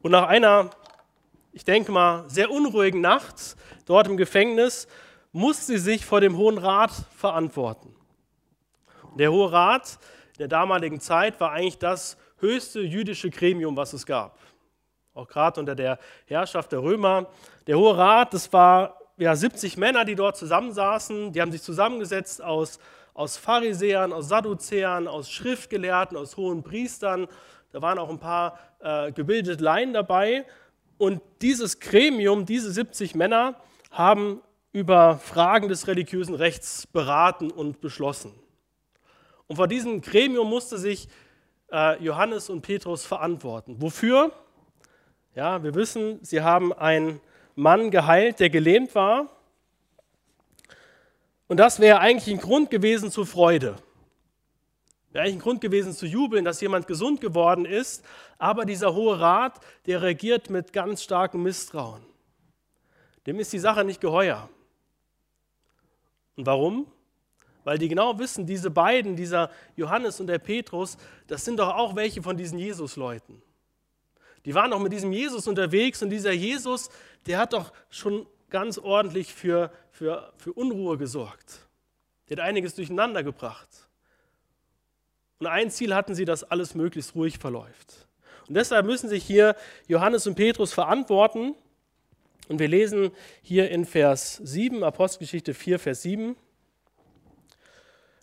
Und 0.00 0.12
nach 0.12 0.28
einer, 0.28 0.70
ich 1.52 1.64
denke 1.64 1.92
mal, 1.92 2.28
sehr 2.28 2.50
unruhigen 2.50 3.00
Nacht 3.00 3.56
dort 3.86 4.06
im 4.06 4.16
Gefängnis 4.16 4.86
muss 5.32 5.66
sie 5.66 5.78
sich 5.78 6.06
vor 6.06 6.20
dem 6.20 6.36
Hohen 6.36 6.58
Rat 6.58 6.92
verantworten. 7.16 7.94
Der 9.16 9.32
Hohe 9.32 9.50
Rat 9.50 9.98
der 10.38 10.48
damaligen 10.48 11.00
Zeit 11.00 11.40
war 11.40 11.52
eigentlich 11.52 11.78
das 11.78 12.16
höchste 12.38 12.80
jüdische 12.80 13.30
Gremium, 13.30 13.76
was 13.76 13.92
es 13.92 14.04
gab. 14.04 14.38
Auch 15.14 15.26
gerade 15.26 15.60
unter 15.60 15.74
der 15.74 15.98
Herrschaft 16.26 16.72
der 16.72 16.82
Römer. 16.82 17.26
Der 17.66 17.78
Hohe 17.78 17.96
Rat, 17.96 18.34
das 18.34 18.52
war 18.52 19.00
ja 19.16 19.34
70 19.34 19.78
Männer, 19.78 20.04
die 20.04 20.14
dort 20.14 20.36
zusammensaßen. 20.36 21.32
Die 21.32 21.40
haben 21.40 21.52
sich 21.52 21.62
zusammengesetzt 21.62 22.42
aus, 22.42 22.78
aus 23.16 23.38
Pharisäern, 23.38 24.12
aus 24.12 24.28
Sadduzäern, 24.28 25.08
aus 25.08 25.30
Schriftgelehrten, 25.30 26.18
aus 26.18 26.36
hohen 26.36 26.62
Priestern. 26.62 27.28
Da 27.72 27.80
waren 27.80 27.98
auch 27.98 28.10
ein 28.10 28.18
paar 28.18 28.58
äh, 28.80 29.10
gebildete 29.10 29.64
Laien 29.64 29.94
dabei. 29.94 30.44
Und 30.98 31.22
dieses 31.40 31.80
Gremium, 31.80 32.44
diese 32.44 32.70
70 32.70 33.14
Männer, 33.14 33.56
haben 33.90 34.42
über 34.72 35.16
Fragen 35.16 35.68
des 35.68 35.88
religiösen 35.88 36.34
Rechts 36.34 36.86
beraten 36.86 37.50
und 37.50 37.80
beschlossen. 37.80 38.34
Und 39.46 39.56
vor 39.56 39.66
diesem 39.66 40.02
Gremium 40.02 40.50
musste 40.50 40.76
sich 40.76 41.08
äh, 41.72 42.02
Johannes 42.04 42.50
und 42.50 42.60
Petrus 42.60 43.06
verantworten. 43.06 43.76
Wofür? 43.80 44.30
Ja, 45.34 45.62
wir 45.62 45.74
wissen, 45.74 46.18
sie 46.22 46.42
haben 46.42 46.74
einen 46.74 47.20
Mann 47.54 47.90
geheilt, 47.90 48.40
der 48.40 48.50
gelähmt 48.50 48.94
war. 48.94 49.35
Und 51.48 51.58
das 51.58 51.80
wäre 51.80 52.00
eigentlich 52.00 52.34
ein 52.34 52.40
Grund 52.40 52.70
gewesen 52.70 53.10
zur 53.10 53.26
Freude. 53.26 53.76
Wäre 55.12 55.24
eigentlich 55.24 55.36
ein 55.36 55.42
Grund 55.42 55.60
gewesen 55.60 55.92
zu 55.92 56.06
jubeln, 56.06 56.44
dass 56.44 56.60
jemand 56.60 56.86
gesund 56.86 57.20
geworden 57.20 57.64
ist. 57.64 58.04
Aber 58.38 58.64
dieser 58.64 58.94
Hohe 58.94 59.18
Rat, 59.18 59.60
der 59.86 60.02
reagiert 60.02 60.50
mit 60.50 60.72
ganz 60.72 61.02
starkem 61.02 61.42
Misstrauen. 61.42 62.04
Dem 63.26 63.40
ist 63.40 63.52
die 63.52 63.58
Sache 63.58 63.84
nicht 63.84 64.00
geheuer. 64.00 64.48
Und 66.36 66.46
warum? 66.46 66.86
Weil 67.64 67.78
die 67.78 67.88
genau 67.88 68.18
wissen, 68.18 68.46
diese 68.46 68.70
beiden, 68.70 69.16
dieser 69.16 69.50
Johannes 69.74 70.20
und 70.20 70.28
der 70.28 70.38
Petrus, 70.38 70.96
das 71.26 71.44
sind 71.44 71.58
doch 71.58 71.74
auch 71.74 71.96
welche 71.96 72.22
von 72.22 72.36
diesen 72.36 72.58
Jesus-Leuten. 72.58 73.42
Die 74.44 74.54
waren 74.54 74.70
doch 74.70 74.78
mit 74.78 74.92
diesem 74.92 75.10
Jesus 75.12 75.48
unterwegs 75.48 76.02
und 76.02 76.10
dieser 76.10 76.30
Jesus, 76.30 76.88
der 77.26 77.38
hat 77.38 77.52
doch 77.52 77.72
schon 77.90 78.26
ganz 78.50 78.78
ordentlich 78.78 79.34
für, 79.34 79.70
für, 79.90 80.32
für 80.36 80.52
Unruhe 80.52 80.98
gesorgt. 80.98 81.66
Der 82.28 82.38
hat 82.38 82.44
einiges 82.44 82.74
durcheinander 82.74 83.22
gebracht. 83.22 83.68
Und 85.38 85.46
ein 85.46 85.70
Ziel 85.70 85.94
hatten 85.94 86.14
sie, 86.14 86.24
dass 86.24 86.44
alles 86.44 86.74
möglichst 86.74 87.14
ruhig 87.14 87.38
verläuft. 87.38 88.06
Und 88.48 88.54
deshalb 88.54 88.86
müssen 88.86 89.08
sich 89.08 89.24
hier 89.24 89.56
Johannes 89.86 90.26
und 90.26 90.34
Petrus 90.34 90.72
verantworten. 90.72 91.54
Und 92.48 92.58
wir 92.58 92.68
lesen 92.68 93.10
hier 93.42 93.70
in 93.70 93.84
Vers 93.84 94.36
7, 94.36 94.82
Apostelgeschichte 94.84 95.52
4, 95.52 95.78
Vers 95.78 96.02
7. 96.02 96.36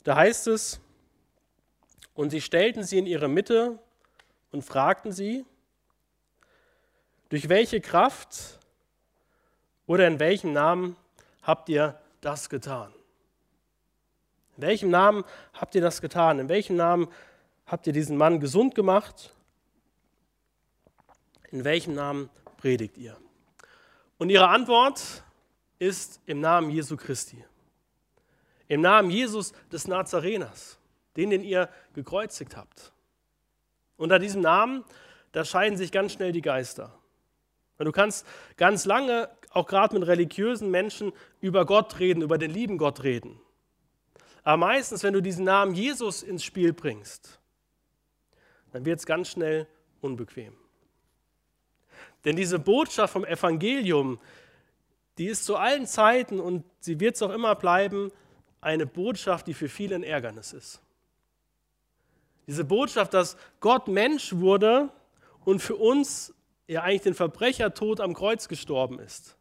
Da 0.03 0.15
heißt 0.15 0.47
es, 0.47 0.79
und 2.13 2.29
sie 2.29 2.41
stellten 2.41 2.83
sie 2.83 2.99
in 2.99 3.05
ihre 3.05 3.27
Mitte 3.27 3.79
und 4.51 4.63
fragten 4.63 5.11
sie, 5.11 5.45
durch 7.29 7.49
welche 7.49 7.81
Kraft 7.81 8.59
oder 9.85 10.07
in 10.07 10.19
welchem 10.19 10.53
Namen 10.53 10.95
habt 11.41 11.69
ihr 11.69 11.99
das 12.21 12.49
getan? 12.49 12.93
In 14.57 14.63
welchem 14.63 14.89
Namen 14.89 15.23
habt 15.53 15.75
ihr 15.75 15.81
das 15.81 16.01
getan? 16.01 16.39
In 16.39 16.49
welchem 16.49 16.75
Namen 16.75 17.07
habt 17.65 17.87
ihr 17.87 17.93
diesen 17.93 18.17
Mann 18.17 18.39
gesund 18.39 18.75
gemacht? 18.75 19.33
In 21.51 21.63
welchem 21.63 21.95
Namen 21.95 22.29
predigt 22.57 22.97
ihr? 22.97 23.17
Und 24.17 24.29
ihre 24.29 24.47
Antwort 24.47 25.23
ist 25.79 26.21
im 26.25 26.39
Namen 26.39 26.69
Jesu 26.69 26.95
Christi. 26.95 27.43
Im 28.67 28.81
Namen 28.81 29.09
Jesus 29.09 29.53
des 29.71 29.87
Nazareners, 29.87 30.77
den, 31.17 31.29
den 31.29 31.43
ihr 31.43 31.69
gekreuzigt 31.93 32.55
habt. 32.55 32.93
Unter 33.97 34.19
diesem 34.19 34.41
Namen, 34.41 34.83
da 35.31 35.43
scheiden 35.43 35.77
sich 35.77 35.91
ganz 35.91 36.13
schnell 36.13 36.31
die 36.31 36.41
Geister. 36.41 36.91
Du 37.79 37.91
kannst 37.91 38.25
ganz 38.55 38.85
lange, 38.85 39.29
auch 39.53 39.67
gerade 39.67 39.97
mit 39.97 40.07
religiösen 40.07 40.69
Menschen, 40.71 41.13
über 41.39 41.65
Gott 41.65 41.99
reden, 41.99 42.21
über 42.21 42.37
den 42.37 42.51
lieben 42.51 42.77
Gott 42.77 43.03
reden. 43.03 43.39
Aber 44.43 44.57
meistens, 44.57 45.03
wenn 45.03 45.13
du 45.13 45.21
diesen 45.21 45.45
Namen 45.45 45.73
Jesus 45.73 46.21
ins 46.23 46.43
Spiel 46.43 46.73
bringst, 46.73 47.39
dann 48.71 48.85
wird 48.85 48.99
es 48.99 49.05
ganz 49.05 49.29
schnell 49.29 49.67
unbequem. 50.01 50.53
Denn 52.25 52.35
diese 52.35 52.59
Botschaft 52.59 53.13
vom 53.13 53.25
Evangelium, 53.25 54.19
die 55.17 55.27
ist 55.27 55.45
zu 55.45 55.55
allen 55.55 55.85
Zeiten 55.85 56.39
und 56.39 56.63
sie 56.79 56.99
wird 56.99 57.15
es 57.15 57.21
auch 57.21 57.29
immer 57.31 57.55
bleiben, 57.55 58.11
eine 58.61 58.85
Botschaft, 58.85 59.47
die 59.47 59.53
für 59.53 59.69
viele 59.69 59.95
ein 59.95 60.03
Ärgernis 60.03 60.53
ist. 60.53 60.81
Diese 62.47 62.65
Botschaft, 62.65 63.13
dass 63.13 63.37
Gott 63.59 63.87
Mensch 63.87 64.33
wurde 64.33 64.89
und 65.45 65.61
für 65.61 65.75
uns 65.75 66.33
ja 66.67 66.81
eigentlich 66.81 67.03
den 67.03 67.13
Verbrechertod 67.13 67.99
am 67.99 68.13
Kreuz 68.13 68.47
gestorben 68.47 68.99
ist. 68.99 69.37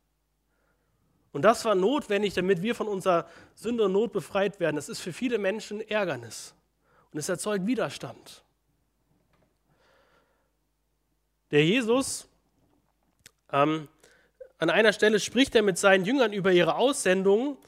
Und 1.33 1.43
das 1.43 1.65
war 1.65 1.75
notwendig, 1.75 2.35
damit 2.35 2.63
wir 2.63 2.75
von 2.75 2.89
unserer 2.89 3.27
Sünde 3.55 3.85
und 3.85 3.93
Not 3.93 4.13
befreit 4.13 4.61
werden. 4.61 4.77
Das 4.77 4.89
ist 4.89 5.01
für 5.01 5.13
viele 5.13 5.39
Menschen 5.39 5.81
Ärgernis 5.81 6.55
und 7.13 7.19
es 7.19 7.29
erzeugt 7.29 7.67
Widerstand. 7.67 8.43
Der 11.51 11.65
Jesus, 11.65 12.29
ähm, 13.51 13.89
an 14.59 14.71
einer 14.71 14.93
Stelle 14.93 15.21
spricht 15.21 15.55
er 15.55 15.63
mit 15.63 15.79
seinen 15.79 16.05
Jüngern 16.05 16.33
über 16.33 16.53
ihre 16.53 16.77
Aussendung 16.77 17.59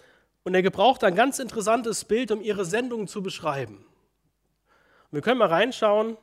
und 0.42 0.54
er 0.54 0.62
gebraucht 0.62 1.04
ein 1.04 1.14
ganz 1.14 1.38
interessantes 1.38 2.04
Bild, 2.04 2.30
um 2.30 2.42
ihre 2.42 2.64
Sendung 2.64 3.09
zu 3.09 3.23
beschreiben. 3.23 3.76
Und 3.76 5.12
wir 5.12 5.23
können 5.23 5.38
mal 5.38 5.49
reinschauen 5.49 6.16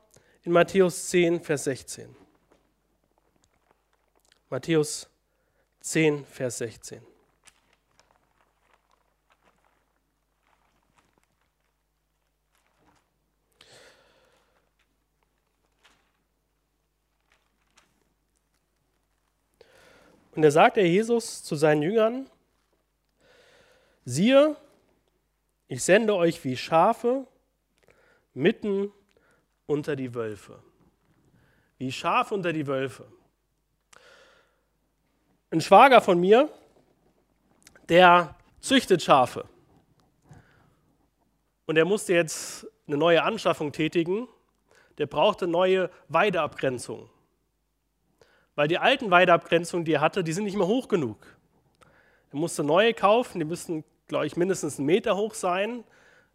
in 0.44 0.52
Matthäus 0.52 1.10
10, 1.10 1.42
Vers 1.44 1.66
16. 1.66 2.16
Matthäus 4.50 5.10
10, 5.82 6.26
Vers 6.26 6.60
16. 6.60 7.11
Und 20.36 20.44
da 20.44 20.52
sagt 20.52 20.78
der 20.78 20.88
Jesus 20.88 21.44
zu 21.44 21.56
seinen 21.56 21.82
Jüngern, 21.82 22.30
siehe, 24.06 24.56
ich 25.68 25.84
sende 25.84 26.16
euch 26.16 26.44
wie 26.44 26.56
Schafe 26.56 27.28
mitten 28.34 28.92
unter 29.66 29.96
die 29.96 30.14
Wölfe. 30.14 30.62
Wie 31.78 31.92
Schafe 31.92 32.34
unter 32.34 32.54
die 32.54 32.68
Wölfe. 32.68 33.06
Ein 35.50 35.62
Schwager 35.62 36.02
von 36.02 36.20
mir, 36.20 36.50
der 37.90 38.36
züchtet 38.62 39.02
Schafe. 39.02 39.46
Und 41.66 41.78
er 41.78 41.86
musste 41.86 42.14
jetzt 42.14 42.68
eine 42.88 42.98
neue 42.98 43.24
Anschaffung 43.24 43.72
tätigen. 43.72 44.30
Der 44.98 45.08
brauchte 45.08 45.48
neue 45.48 45.90
Weideabgrenzungen 46.08 47.10
weil 48.62 48.68
die 48.68 48.78
alten 48.78 49.10
Weideabgrenzungen, 49.10 49.86
die 49.86 49.94
er 49.94 50.02
hatte, 50.02 50.24
die 50.24 50.34
sind 50.34 50.44
nicht 50.44 50.56
mehr 50.56 50.68
hoch 50.68 50.88
genug. 50.88 51.18
Er 52.32 52.38
musste 52.38 52.64
neue 52.64 52.94
kaufen, 52.94 53.40
die 53.40 53.46
müssten, 53.46 53.84
glaube 54.08 54.28
ich, 54.28 54.38
mindestens 54.38 54.78
einen 54.78 54.86
Meter 54.86 55.18
hoch 55.18 55.34
sein, 55.34 55.84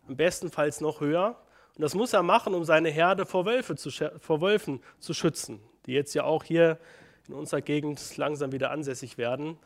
am 0.09 0.17
bestenfalls 0.17 0.81
noch 0.81 1.01
höher. 1.01 1.41
Und 1.77 1.83
das 1.83 1.95
muss 1.95 2.13
er 2.13 2.25
machen, 2.25 2.53
um 2.55 2.65
seine 2.65 2.89
Herde 2.89 3.27
vor, 3.27 3.47
Wölfe 3.47 3.77
zu, 3.77 3.91
vor 4.19 4.41
Wölfen 4.41 4.83
zu 4.99 5.15
schützen, 5.15 5.61
die 5.87 5.93
jetzt 5.93 6.15
ja 6.15 6.25
auch 6.25 6.43
hier 6.43 6.81
in 7.29 7.35
unserer 7.35 7.61
Gegend 7.61 8.17
langsam 8.17 8.51
wieder 8.51 8.73
ansässig 8.73 9.19
werden. 9.19 9.57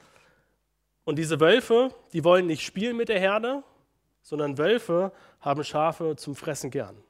Und 1.05 1.17
diese 1.19 1.40
Wölfe, 1.40 1.95
die 2.12 2.25
wollen 2.25 2.47
nicht 2.47 2.61
spielen 2.61 2.99
mit 2.99 3.09
der 3.09 3.21
Herde, 3.21 3.62
sondern 4.21 4.59
Wölfe 4.59 5.12
haben 5.40 5.64
Schafe 5.64 6.14
zum 6.17 6.37
Fressen 6.37 6.71
gern. 6.71 7.02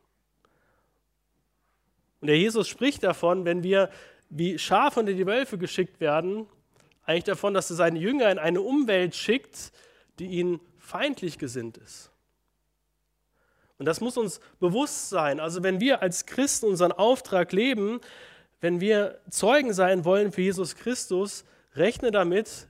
Und 2.20 2.28
der 2.28 2.38
Jesus 2.38 2.68
spricht 2.68 3.02
davon, 3.02 3.44
wenn 3.44 3.64
wir 3.64 3.90
wie 4.30 4.58
Schafe 4.58 5.00
unter 5.00 5.12
die 5.12 5.26
Wölfe 5.26 5.58
geschickt 5.58 6.00
werden, 6.00 6.46
eigentlich 7.04 7.24
davon, 7.24 7.52
dass 7.52 7.70
er 7.70 7.76
seine 7.76 7.98
Jünger 7.98 8.30
in 8.30 8.38
eine 8.38 8.60
Umwelt 8.60 9.14
schickt, 9.14 9.72
die 10.18 10.26
ihnen 10.26 10.60
feindlich 10.78 11.38
gesinnt 11.38 11.76
ist. 11.76 12.10
Und 13.78 13.86
das 13.86 14.00
muss 14.00 14.16
uns 14.16 14.40
bewusst 14.60 15.08
sein. 15.08 15.40
Also 15.40 15.62
wenn 15.62 15.80
wir 15.80 16.02
als 16.02 16.26
Christen 16.26 16.66
unseren 16.66 16.92
Auftrag 16.92 17.52
leben, 17.52 18.00
wenn 18.60 18.80
wir 18.80 19.20
Zeugen 19.30 19.72
sein 19.72 20.04
wollen 20.04 20.32
für 20.32 20.42
Jesus 20.42 20.76
Christus, 20.76 21.44
rechne 21.74 22.10
damit, 22.10 22.68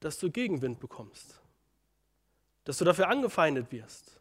dass 0.00 0.18
du 0.18 0.30
Gegenwind 0.30 0.80
bekommst, 0.80 1.40
dass 2.64 2.78
du 2.78 2.84
dafür 2.84 3.08
angefeindet 3.08 3.70
wirst. 3.70 4.17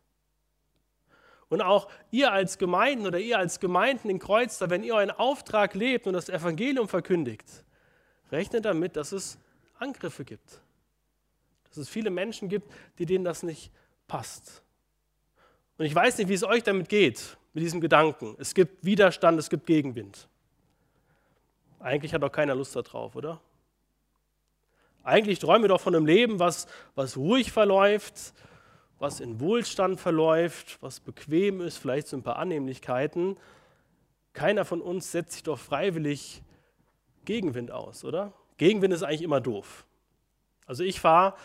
Und 1.50 1.62
auch 1.62 1.90
ihr 2.12 2.32
als 2.32 2.58
Gemeinden 2.58 3.08
oder 3.08 3.20
ihr 3.20 3.38
als 3.38 3.60
Gemeinden 3.60 4.10
in 4.10 4.20
Kreuzter, 4.20 4.70
wenn 4.70 4.84
ihr 4.84 4.96
euren 4.96 5.12
Auftrag 5.12 5.76
lebt 5.76 6.08
und 6.08 6.14
das 6.14 6.30
Evangelium 6.30 6.88
verkündigt, 6.88 7.46
rechnet 8.32 8.66
damit, 8.66 8.98
dass 8.98 9.14
es 9.14 9.38
Angriffe 9.80 10.26
gibt. 10.26 10.62
Dass 11.70 11.78
es 11.78 11.90
viele 11.90 12.10
Menschen 12.10 12.50
gibt, 12.50 12.72
die 13.00 13.06
denen 13.06 13.24
das 13.24 13.44
nicht 13.44 13.72
passt. 14.08 14.62
Und 15.78 15.86
ich 15.86 15.96
weiß 15.96 16.18
nicht, 16.18 16.28
wie 16.28 16.34
es 16.34 16.44
euch 16.44 16.64
damit 16.64 16.90
geht, 16.90 17.38
mit 17.54 17.64
diesem 17.64 17.80
Gedanken. 17.80 18.36
Es 18.40 18.54
gibt 18.54 18.84
Widerstand, 18.84 19.40
es 19.40 19.50
gibt 19.50 19.66
Gegenwind. 19.66 20.28
Eigentlich 21.80 22.14
hat 22.14 22.24
doch 22.24 22.32
keiner 22.32 22.56
Lust 22.56 22.76
darauf, 22.76 23.16
oder? 23.16 23.40
Eigentlich 25.04 25.40
träumen 25.40 25.64
wir 25.64 25.70
doch 25.70 25.80
von 25.80 25.96
einem 25.96 26.06
Leben, 26.06 26.40
was, 26.40 26.68
was 26.96 27.16
ruhig 27.16 27.52
verläuft, 27.52 28.34
was 29.00 29.20
in 29.20 29.40
Wohlstand 29.40 30.00
verläuft, 30.00 30.78
was 30.82 31.00
bequem 31.00 31.62
ist, 31.62 31.78
vielleicht 31.78 32.08
so 32.08 32.18
ein 32.18 32.24
paar 32.24 32.38
Annehmlichkeiten. 32.38 33.38
Keiner 34.34 34.66
von 34.66 34.82
uns 34.82 35.12
setzt 35.12 35.34
sich 35.34 35.44
doch 35.44 35.60
freiwillig 35.60 36.42
Gegenwind 37.26 37.72
aus, 37.72 38.04
oder? 38.04 38.34
Gegenwind 38.58 38.94
ist 38.94 39.04
eigentlich 39.04 39.22
immer 39.22 39.42
doof. 39.42 39.86
Also 40.66 40.84
ich 40.84 41.00
fahre 41.00 41.36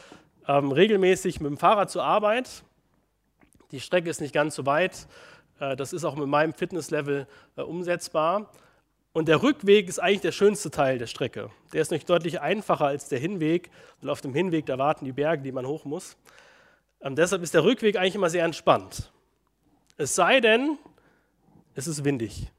ähm, 0.48 0.72
regelmäßig 0.72 1.40
mit 1.40 1.50
dem 1.50 1.58
Fahrrad 1.58 1.90
zur 1.90 2.04
Arbeit. 2.04 2.64
Die 3.70 3.80
Strecke 3.80 4.10
ist 4.10 4.20
nicht 4.20 4.34
ganz 4.34 4.54
so 4.54 4.66
weit. 4.66 5.06
Äh, 5.60 5.76
das 5.76 5.92
ist 5.92 6.04
auch 6.04 6.16
mit 6.16 6.28
meinem 6.28 6.54
Fitnesslevel 6.54 7.26
äh, 7.56 7.62
umsetzbar. 7.62 8.50
Und 9.12 9.28
der 9.28 9.42
Rückweg 9.42 9.88
ist 9.88 9.98
eigentlich 9.98 10.22
der 10.22 10.32
schönste 10.32 10.70
Teil 10.70 10.98
der 10.98 11.06
Strecke. 11.06 11.50
Der 11.72 11.82
ist 11.82 11.90
nicht 11.90 12.08
deutlich 12.08 12.40
einfacher 12.40 12.86
als 12.86 13.08
der 13.08 13.18
Hinweg. 13.18 13.70
Und 14.00 14.08
auf 14.08 14.22
dem 14.22 14.32
Hinweg, 14.32 14.66
da 14.66 14.78
warten 14.78 15.04
die 15.04 15.12
Berge, 15.12 15.42
die 15.42 15.52
man 15.52 15.66
hoch 15.66 15.84
muss. 15.84 16.16
Ähm, 17.02 17.16
deshalb 17.16 17.42
ist 17.42 17.54
der 17.54 17.64
Rückweg 17.64 17.96
eigentlich 17.96 18.14
immer 18.14 18.30
sehr 18.30 18.44
entspannt. 18.44 19.12
Es 19.96 20.14
sei 20.14 20.40
denn, 20.40 20.78
es 21.74 21.86
ist 21.86 22.04
windig. 22.04 22.50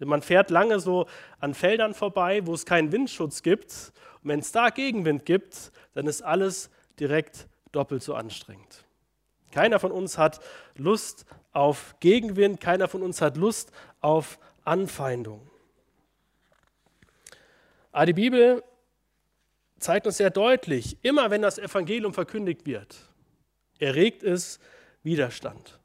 Denn 0.00 0.08
man 0.08 0.22
fährt 0.22 0.50
lange 0.50 0.80
so 0.80 1.06
an 1.38 1.54
Feldern 1.54 1.94
vorbei, 1.94 2.46
wo 2.46 2.54
es 2.54 2.66
keinen 2.66 2.92
Windschutz 2.92 3.42
gibt. 3.42 3.92
Und 4.22 4.30
wenn 4.30 4.40
es 4.40 4.52
da 4.52 4.70
Gegenwind 4.70 5.24
gibt, 5.24 5.70
dann 5.94 6.06
ist 6.06 6.22
alles 6.22 6.70
direkt 6.98 7.46
doppelt 7.72 8.02
so 8.02 8.14
anstrengend. 8.14 8.84
Keiner 9.52 9.78
von 9.78 9.92
uns 9.92 10.18
hat 10.18 10.40
Lust 10.76 11.26
auf 11.52 11.94
Gegenwind, 12.00 12.60
keiner 12.60 12.88
von 12.88 13.02
uns 13.02 13.20
hat 13.20 13.36
Lust 13.36 13.70
auf 14.00 14.38
Anfeindung. 14.64 15.48
Aber 17.92 18.06
die 18.06 18.12
Bibel 18.12 18.64
zeigt 19.78 20.06
uns 20.06 20.16
sehr 20.16 20.30
deutlich, 20.30 20.98
immer 21.02 21.30
wenn 21.30 21.42
das 21.42 21.58
Evangelium 21.58 22.12
verkündigt 22.12 22.66
wird, 22.66 22.96
erregt 23.78 24.22
es 24.22 24.60
Widerstand. 25.02 25.78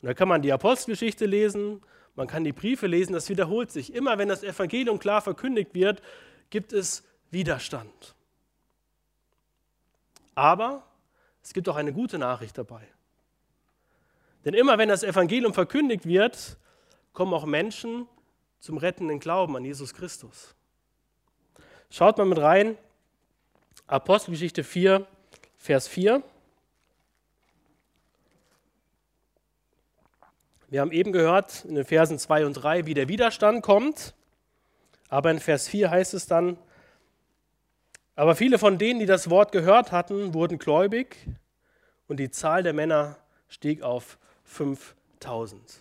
Und 0.00 0.08
da 0.08 0.14
kann 0.14 0.28
man 0.28 0.42
die 0.42 0.52
Apostelgeschichte 0.52 1.26
lesen, 1.26 1.82
man 2.14 2.26
kann 2.26 2.44
die 2.44 2.52
Briefe 2.52 2.86
lesen, 2.86 3.12
das 3.12 3.28
wiederholt 3.28 3.70
sich. 3.70 3.92
Immer 3.94 4.18
wenn 4.18 4.28
das 4.28 4.42
Evangelium 4.42 4.98
klar 4.98 5.20
verkündigt 5.20 5.74
wird, 5.74 6.00
gibt 6.50 6.72
es 6.72 7.04
Widerstand. 7.30 8.14
Aber 10.34 10.84
es 11.42 11.52
gibt 11.52 11.68
auch 11.68 11.76
eine 11.76 11.92
gute 11.92 12.18
Nachricht 12.18 12.56
dabei. 12.56 12.86
Denn 14.44 14.54
immer 14.54 14.78
wenn 14.78 14.88
das 14.88 15.02
Evangelium 15.02 15.52
verkündigt 15.52 16.06
wird, 16.06 16.56
kommen 17.12 17.34
auch 17.34 17.44
Menschen 17.44 18.06
zum 18.60 18.78
rettenden 18.78 19.20
Glauben 19.20 19.56
an 19.56 19.64
Jesus 19.64 19.92
Christus. 19.92 20.54
Schaut 21.90 22.18
mal 22.18 22.26
mit 22.26 22.38
rein, 22.38 22.78
Apostelgeschichte 23.86 24.64
4, 24.64 25.06
Vers 25.56 25.88
4. 25.88 26.22
Wir 30.76 30.82
haben 30.82 30.92
eben 30.92 31.10
gehört 31.10 31.64
in 31.64 31.74
den 31.74 31.86
Versen 31.86 32.18
2 32.18 32.44
und 32.44 32.52
3, 32.52 32.84
wie 32.84 32.92
der 32.92 33.08
Widerstand 33.08 33.62
kommt. 33.62 34.12
Aber 35.08 35.30
in 35.30 35.40
Vers 35.40 35.68
4 35.68 35.88
heißt 35.88 36.12
es 36.12 36.26
dann, 36.26 36.58
aber 38.14 38.36
viele 38.36 38.58
von 38.58 38.76
denen, 38.76 39.00
die 39.00 39.06
das 39.06 39.30
Wort 39.30 39.52
gehört 39.52 39.90
hatten, 39.90 40.34
wurden 40.34 40.58
gläubig 40.58 41.16
und 42.08 42.18
die 42.18 42.30
Zahl 42.30 42.62
der 42.62 42.74
Männer 42.74 43.16
stieg 43.48 43.80
auf 43.80 44.18
5000. 44.44 45.80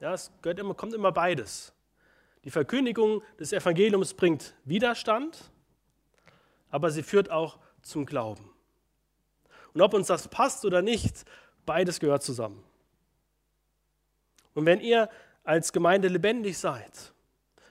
Ja, 0.00 0.14
es 0.14 0.32
immer, 0.42 0.74
kommt 0.74 0.92
immer 0.92 1.12
beides. 1.12 1.72
Die 2.42 2.50
Verkündigung 2.50 3.22
des 3.38 3.52
Evangeliums 3.52 4.14
bringt 4.14 4.56
Widerstand, 4.64 5.52
aber 6.72 6.90
sie 6.90 7.04
führt 7.04 7.30
auch 7.30 7.60
zum 7.82 8.04
Glauben. 8.04 8.50
Und 9.74 9.80
ob 9.80 9.94
uns 9.94 10.08
das 10.08 10.26
passt 10.26 10.64
oder 10.64 10.82
nicht, 10.82 11.24
beides 11.64 12.00
gehört 12.00 12.24
zusammen. 12.24 12.60
Und 14.54 14.66
wenn 14.66 14.80
ihr 14.80 15.08
als 15.42 15.72
Gemeinde 15.72 16.08
lebendig 16.08 16.58
seid, 16.58 17.12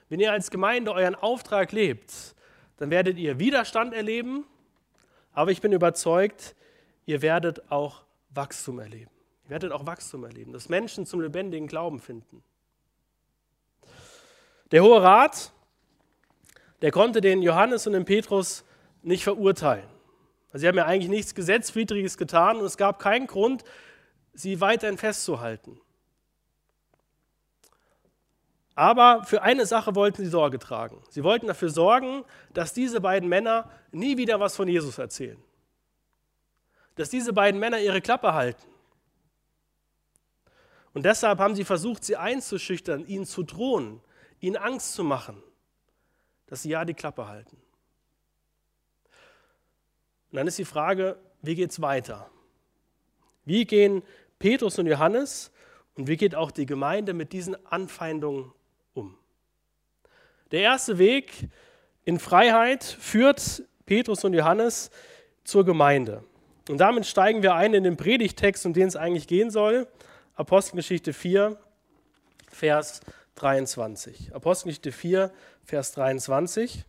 wenn 0.08 0.20
ihr 0.20 0.32
als 0.32 0.50
Gemeinde 0.50 0.92
euren 0.92 1.14
Auftrag 1.14 1.72
lebt, 1.72 2.34
dann 2.76 2.90
werdet 2.90 3.18
ihr 3.18 3.38
Widerstand 3.38 3.94
erleben, 3.94 4.46
aber 5.32 5.50
ich 5.50 5.60
bin 5.60 5.72
überzeugt, 5.72 6.54
ihr 7.06 7.22
werdet 7.22 7.70
auch 7.70 8.04
Wachstum 8.30 8.78
erleben. 8.78 9.10
Ihr 9.44 9.50
werdet 9.50 9.72
auch 9.72 9.86
Wachstum 9.86 10.24
erleben, 10.24 10.52
dass 10.52 10.68
Menschen 10.68 11.06
zum 11.06 11.20
lebendigen 11.20 11.66
Glauben 11.66 12.00
finden. 12.00 12.42
Der 14.70 14.82
Hohe 14.82 15.02
Rat, 15.02 15.52
der 16.82 16.90
konnte 16.90 17.20
den 17.20 17.42
Johannes 17.42 17.86
und 17.86 17.92
den 17.92 18.04
Petrus 18.04 18.64
nicht 19.02 19.24
verurteilen. 19.24 19.88
Also 20.52 20.62
sie 20.62 20.68
haben 20.68 20.76
ja 20.76 20.86
eigentlich 20.86 21.10
nichts 21.10 21.34
Gesetzwidriges 21.34 22.16
getan 22.16 22.58
und 22.58 22.64
es 22.64 22.76
gab 22.76 22.98
keinen 22.98 23.26
Grund, 23.26 23.64
sie 24.32 24.60
weiterhin 24.60 24.98
festzuhalten. 24.98 25.80
Aber 28.74 29.22
für 29.24 29.42
eine 29.42 29.66
Sache 29.66 29.94
wollten 29.94 30.24
sie 30.24 30.30
Sorge 30.30 30.58
tragen. 30.58 31.00
Sie 31.08 31.22
wollten 31.22 31.46
dafür 31.46 31.68
sorgen, 31.68 32.24
dass 32.52 32.72
diese 32.72 33.00
beiden 33.00 33.28
Männer 33.28 33.70
nie 33.92 34.16
wieder 34.16 34.40
was 34.40 34.56
von 34.56 34.66
Jesus 34.66 34.98
erzählen. 34.98 35.38
Dass 36.96 37.10
diese 37.10 37.32
beiden 37.32 37.60
Männer 37.60 37.78
ihre 37.78 38.00
Klappe 38.00 38.34
halten. 38.34 38.66
Und 40.92 41.04
deshalb 41.04 41.38
haben 41.38 41.54
sie 41.54 41.64
versucht, 41.64 42.04
sie 42.04 42.16
einzuschüchtern, 42.16 43.06
ihnen 43.06 43.26
zu 43.26 43.42
drohen, 43.42 44.00
ihnen 44.40 44.56
Angst 44.56 44.94
zu 44.94 45.04
machen, 45.04 45.42
dass 46.46 46.62
sie 46.62 46.70
ja 46.70 46.84
die 46.84 46.94
Klappe 46.94 47.26
halten. 47.28 47.56
Und 50.30 50.38
dann 50.38 50.46
ist 50.46 50.58
die 50.58 50.64
Frage, 50.64 51.18
wie 51.42 51.54
geht 51.54 51.70
es 51.70 51.80
weiter? 51.80 52.30
Wie 53.44 53.64
gehen 53.64 54.02
Petrus 54.38 54.78
und 54.78 54.86
Johannes 54.86 55.52
und 55.94 56.08
wie 56.08 56.16
geht 56.16 56.34
auch 56.34 56.50
die 56.50 56.66
Gemeinde 56.66 57.14
mit 57.14 57.32
diesen 57.32 57.54
Anfeindungen. 57.66 58.52
Der 60.50 60.60
erste 60.60 60.98
Weg 60.98 61.48
in 62.04 62.18
Freiheit 62.18 62.84
führt 62.84 63.62
Petrus 63.86 64.24
und 64.24 64.34
Johannes 64.34 64.90
zur 65.44 65.64
Gemeinde. 65.64 66.24
Und 66.68 66.78
damit 66.78 67.06
steigen 67.06 67.42
wir 67.42 67.54
ein 67.54 67.74
in 67.74 67.84
den 67.84 67.96
Predigtext, 67.96 68.64
um 68.64 68.72
den 68.72 68.88
es 68.88 68.96
eigentlich 68.96 69.26
gehen 69.26 69.50
soll. 69.50 69.86
Apostelgeschichte 70.36 71.12
4, 71.12 71.58
Vers 72.50 73.00
23. 73.36 74.34
Apostelgeschichte 74.34 74.92
4, 74.92 75.32
Vers 75.64 75.92
23. 75.92 76.84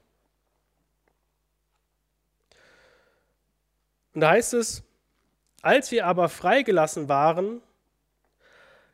Und 4.14 4.22
da 4.22 4.30
heißt 4.30 4.54
es, 4.54 4.84
als 5.62 5.92
wir 5.92 6.06
aber 6.06 6.30
freigelassen 6.30 7.10
waren, 7.10 7.62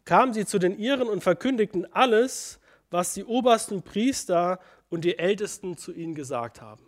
kamen 0.06 0.34
sie 0.34 0.46
zu 0.46 0.58
den 0.58 0.80
Iren 0.80 1.08
und 1.08 1.22
verkündigten 1.22 1.86
alles, 1.94 2.61
was 2.92 3.14
die 3.14 3.24
obersten 3.24 3.82
Priester 3.82 4.60
und 4.90 5.06
die 5.06 5.18
Ältesten 5.18 5.78
zu 5.78 5.92
ihnen 5.94 6.14
gesagt 6.14 6.62
haben. 6.62 6.86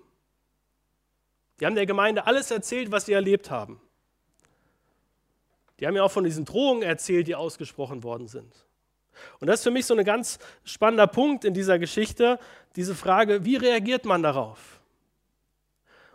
Die 1.59 1.65
haben 1.65 1.75
der 1.75 1.85
Gemeinde 1.85 2.27
alles 2.27 2.51
erzählt, 2.51 2.91
was 2.91 3.05
sie 3.05 3.13
erlebt 3.13 3.49
haben. 3.49 3.81
Die 5.79 5.87
haben 5.87 5.95
ja 5.95 6.03
auch 6.03 6.11
von 6.11 6.25
diesen 6.25 6.45
Drohungen 6.45 6.83
erzählt, 6.83 7.27
die 7.27 7.35
ausgesprochen 7.35 8.03
worden 8.03 8.27
sind. 8.27 8.53
Und 9.39 9.47
das 9.47 9.59
ist 9.59 9.63
für 9.63 9.71
mich 9.71 9.85
so 9.85 9.95
ein 9.95 10.03
ganz 10.03 10.39
spannender 10.63 11.07
Punkt 11.07 11.45
in 11.45 11.53
dieser 11.53 11.79
Geschichte, 11.79 12.39
diese 12.75 12.95
Frage, 12.95 13.45
wie 13.45 13.55
reagiert 13.55 14.05
man 14.05 14.23
darauf? 14.23 14.81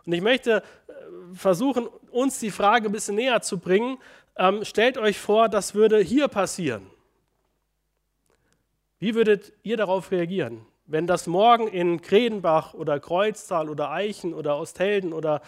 Und 0.05 0.13
ich 0.13 0.21
möchte 0.21 0.63
äh, 0.87 0.93
versuchen, 1.33 1.87
uns 2.11 2.39
die 2.39 2.51
Frage 2.51 2.89
ein 2.89 2.91
bisschen 2.91 3.15
näher 3.15 3.41
zu 3.41 3.59
bringen. 3.59 3.97
Ähm, 4.35 4.65
stellt 4.65 4.97
euch 4.97 5.19
vor, 5.19 5.49
das 5.49 5.75
würde 5.75 5.99
hier 5.99 6.27
passieren. 6.27 6.89
Wie 8.99 9.15
würdet 9.15 9.53
ihr 9.63 9.77
darauf 9.77 10.11
reagieren, 10.11 10.65
wenn 10.85 11.07
das 11.07 11.25
morgen 11.25 11.67
in 11.67 12.01
Kredenbach 12.01 12.73
oder 12.73 12.99
Kreuztal 12.99 13.69
oder 13.69 13.91
Eichen 13.91 14.33
oder 14.33 14.57
Osthelden 14.57 15.13
oder 15.13 15.41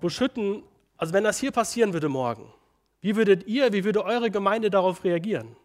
Buschütten, 0.00 0.62
also 0.96 1.12
wenn 1.12 1.24
das 1.24 1.38
hier 1.38 1.52
passieren 1.52 1.92
würde 1.92 2.08
morgen, 2.08 2.52
wie 3.00 3.16
würdet 3.16 3.46
ihr, 3.46 3.72
wie 3.72 3.84
würde 3.84 4.04
eure 4.04 4.30
Gemeinde 4.30 4.70
darauf 4.70 5.04
reagieren? 5.04 5.56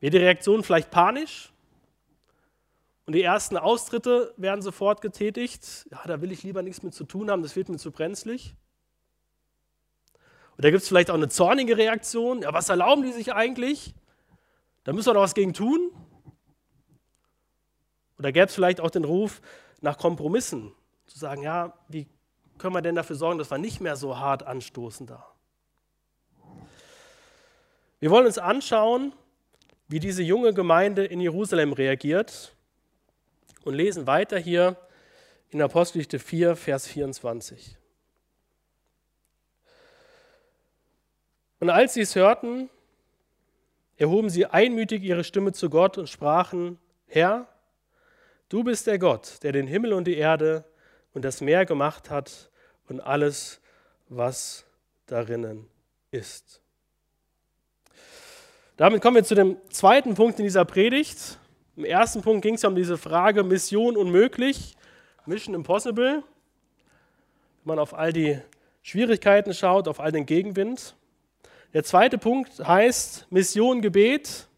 Wäre 0.00 0.10
die 0.10 0.18
Reaktion 0.18 0.62
vielleicht 0.62 0.90
panisch? 0.90 1.52
Und 3.04 3.14
die 3.14 3.22
ersten 3.22 3.56
Austritte 3.56 4.32
werden 4.36 4.62
sofort 4.62 5.00
getätigt. 5.00 5.86
Ja, 5.90 6.00
da 6.06 6.20
will 6.22 6.32
ich 6.32 6.42
lieber 6.42 6.62
nichts 6.62 6.82
mit 6.82 6.94
zu 6.94 7.04
tun 7.04 7.30
haben, 7.30 7.42
das 7.42 7.54
wird 7.54 7.68
mir 7.68 7.76
zu 7.76 7.92
brenzlig. 7.92 8.54
Oder 10.58 10.70
gibt 10.70 10.82
es 10.82 10.88
vielleicht 10.88 11.10
auch 11.10 11.14
eine 11.14 11.28
zornige 11.28 11.76
Reaktion? 11.76 12.42
Ja, 12.42 12.52
was 12.52 12.68
erlauben 12.68 13.02
die 13.02 13.12
sich 13.12 13.34
eigentlich? 13.34 13.94
Da 14.86 14.92
müssen 14.92 15.08
wir 15.08 15.14
doch 15.14 15.22
was 15.22 15.34
gegen 15.34 15.52
tun. 15.52 15.90
Oder 18.20 18.30
gäbe 18.30 18.46
es 18.46 18.54
vielleicht 18.54 18.80
auch 18.80 18.88
den 18.88 19.02
Ruf 19.02 19.42
nach 19.80 19.98
Kompromissen, 19.98 20.72
zu 21.06 21.18
sagen, 21.18 21.42
ja, 21.42 21.76
wie 21.88 22.06
können 22.56 22.72
wir 22.72 22.82
denn 22.82 22.94
dafür 22.94 23.16
sorgen, 23.16 23.36
dass 23.36 23.50
wir 23.50 23.58
nicht 23.58 23.80
mehr 23.80 23.96
so 23.96 24.16
hart 24.16 24.44
anstoßen 24.44 25.08
da? 25.08 25.26
Wir 27.98 28.12
wollen 28.12 28.26
uns 28.26 28.38
anschauen, 28.38 29.12
wie 29.88 29.98
diese 29.98 30.22
junge 30.22 30.54
Gemeinde 30.54 31.04
in 31.04 31.20
Jerusalem 31.20 31.72
reagiert 31.72 32.54
und 33.64 33.74
lesen 33.74 34.06
weiter 34.06 34.38
hier 34.38 34.76
in 35.50 35.60
Apostelgeschichte 35.60 36.20
4, 36.20 36.54
Vers 36.54 36.86
24. 36.86 37.76
Und 41.58 41.70
als 41.70 41.94
sie 41.94 42.02
es 42.02 42.14
hörten, 42.14 42.70
erhoben 43.96 44.30
sie 44.30 44.46
einmütig 44.46 45.02
ihre 45.02 45.24
Stimme 45.24 45.52
zu 45.52 45.70
Gott 45.70 45.98
und 45.98 46.08
sprachen, 46.08 46.78
Herr, 47.06 47.48
du 48.48 48.64
bist 48.64 48.86
der 48.86 48.98
Gott, 48.98 49.42
der 49.42 49.52
den 49.52 49.66
Himmel 49.66 49.92
und 49.92 50.06
die 50.06 50.16
Erde 50.16 50.64
und 51.14 51.24
das 51.24 51.40
Meer 51.40 51.64
gemacht 51.64 52.10
hat 52.10 52.50
und 52.88 53.00
alles, 53.00 53.60
was 54.08 54.66
darinnen 55.06 55.66
ist. 56.10 56.60
Damit 58.76 59.00
kommen 59.00 59.16
wir 59.16 59.24
zu 59.24 59.34
dem 59.34 59.56
zweiten 59.70 60.14
Punkt 60.14 60.38
in 60.38 60.44
dieser 60.44 60.64
Predigt. 60.64 61.38
Im 61.76 61.84
ersten 61.84 62.20
Punkt 62.20 62.42
ging 62.42 62.54
es 62.54 62.62
ja 62.62 62.68
um 62.68 62.74
diese 62.74 62.98
Frage 62.98 63.42
Mission 63.42 63.96
unmöglich, 63.96 64.76
Mission 65.24 65.54
Impossible. 65.54 66.22
Wenn 67.64 67.64
man 67.64 67.78
auf 67.78 67.94
all 67.94 68.12
die 68.12 68.38
Schwierigkeiten 68.82 69.54
schaut, 69.54 69.88
auf 69.88 69.98
all 69.98 70.12
den 70.12 70.26
Gegenwind. 70.26 70.94
Der 71.76 71.84
zweite 71.84 72.16
Punkt 72.16 72.58
heißt 72.66 73.30
Mission 73.30 73.82
Gebet. 73.82 74.48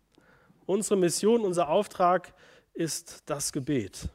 Unsere 0.66 0.96
Mission, 0.96 1.40
unser 1.40 1.68
Auftrag 1.68 2.32
ist 2.74 3.24
das 3.26 3.52
Gebet. 3.52 4.08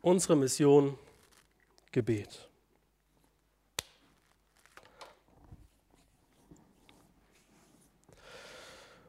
Unsere 0.00 0.34
Mission 0.34 0.98
Gebet. 1.92 2.48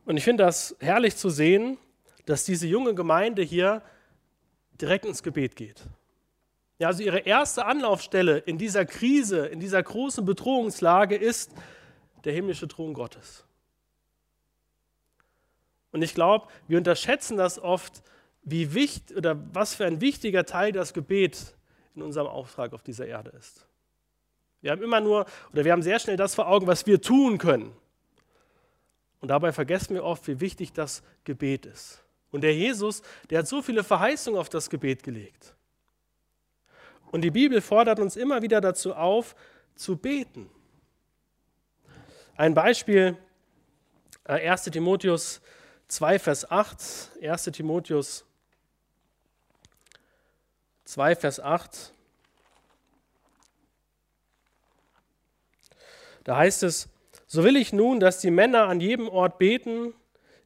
Und 0.05 0.17
ich 0.17 0.23
finde 0.23 0.43
das 0.43 0.75
herrlich 0.79 1.15
zu 1.15 1.31
sehen, 1.31 1.79
dass 2.27 2.43
diese 2.43 2.67
junge 2.67 2.93
Gemeinde 2.93 3.41
hier 3.41 3.81
direkt 4.79 5.05
ins 5.05 5.23
Gebet 5.23 5.55
geht. 5.55 5.81
Ja, 6.77 6.87
also 6.87 7.01
ihre 7.01 7.19
erste 7.19 7.65
Anlaufstelle 7.65 8.37
in 8.37 8.57
dieser 8.57 8.85
Krise, 8.85 9.47
in 9.47 9.59
dieser 9.59 9.81
großen 9.81 10.25
Bedrohungslage 10.25 11.15
ist 11.15 11.51
der 12.25 12.33
himmlische 12.33 12.67
Thron 12.67 12.93
Gottes. 12.93 13.45
Und 15.91 16.01
ich 16.01 16.13
glaube, 16.13 16.47
wir 16.67 16.77
unterschätzen 16.77 17.37
das 17.37 17.57
oft, 17.57 18.03
wie 18.43 18.73
wichtig 18.73 19.17
oder 19.17 19.39
was 19.53 19.73
für 19.73 19.85
ein 19.85 20.01
wichtiger 20.01 20.45
Teil 20.45 20.73
das 20.73 20.93
Gebet 20.93 21.55
in 21.95 22.01
unserem 22.01 22.27
Auftrag 22.27 22.73
auf 22.73 22.83
dieser 22.83 23.07
Erde 23.07 23.31
ist. 23.39 23.65
Wir 24.61 24.71
haben 24.71 24.83
immer 24.83 24.99
nur 24.99 25.25
oder 25.53 25.63
wir 25.63 25.71
haben 25.71 25.81
sehr 25.81 25.99
schnell 25.99 26.17
das 26.17 26.35
vor 26.35 26.47
Augen, 26.47 26.67
was 26.67 26.85
wir 26.85 27.01
tun 27.01 27.37
können. 27.37 27.71
Und 29.21 29.29
dabei 29.29 29.53
vergessen 29.53 29.95
wir 29.95 30.03
oft, 30.03 30.27
wie 30.27 30.41
wichtig 30.41 30.73
das 30.73 31.01
Gebet 31.23 31.65
ist. 31.65 32.03
Und 32.31 32.41
der 32.41 32.53
Jesus, 32.53 33.01
der 33.29 33.39
hat 33.39 33.47
so 33.47 33.61
viele 33.61 33.83
Verheißungen 33.83 34.39
auf 34.39 34.49
das 34.49 34.69
Gebet 34.69 35.03
gelegt. 35.03 35.55
Und 37.11 37.21
die 37.21 37.31
Bibel 37.31 37.61
fordert 37.61 37.99
uns 37.99 38.15
immer 38.15 38.41
wieder 38.41 38.59
dazu 38.59 38.93
auf, 38.93 39.35
zu 39.75 39.95
beten. 39.95 40.49
Ein 42.35 42.53
Beispiel, 42.53 43.17
1 44.25 44.67
äh, 44.67 44.71
Timotheus 44.71 45.41
2, 45.87 46.19
Vers 46.19 46.51
8. 46.51 47.11
1 47.21 47.43
Timotheus 47.45 48.25
2, 50.85 51.15
Vers 51.15 51.39
8. 51.39 51.93
Da 56.25 56.35
heißt 56.35 56.63
es, 56.63 56.89
so 57.25 57.43
will 57.43 57.55
ich 57.55 57.71
nun, 57.71 57.99
dass 57.99 58.19
die 58.19 58.31
Männer 58.31 58.67
an 58.67 58.81
jedem 58.81 59.07
Ort 59.07 59.37
beten, 59.37 59.93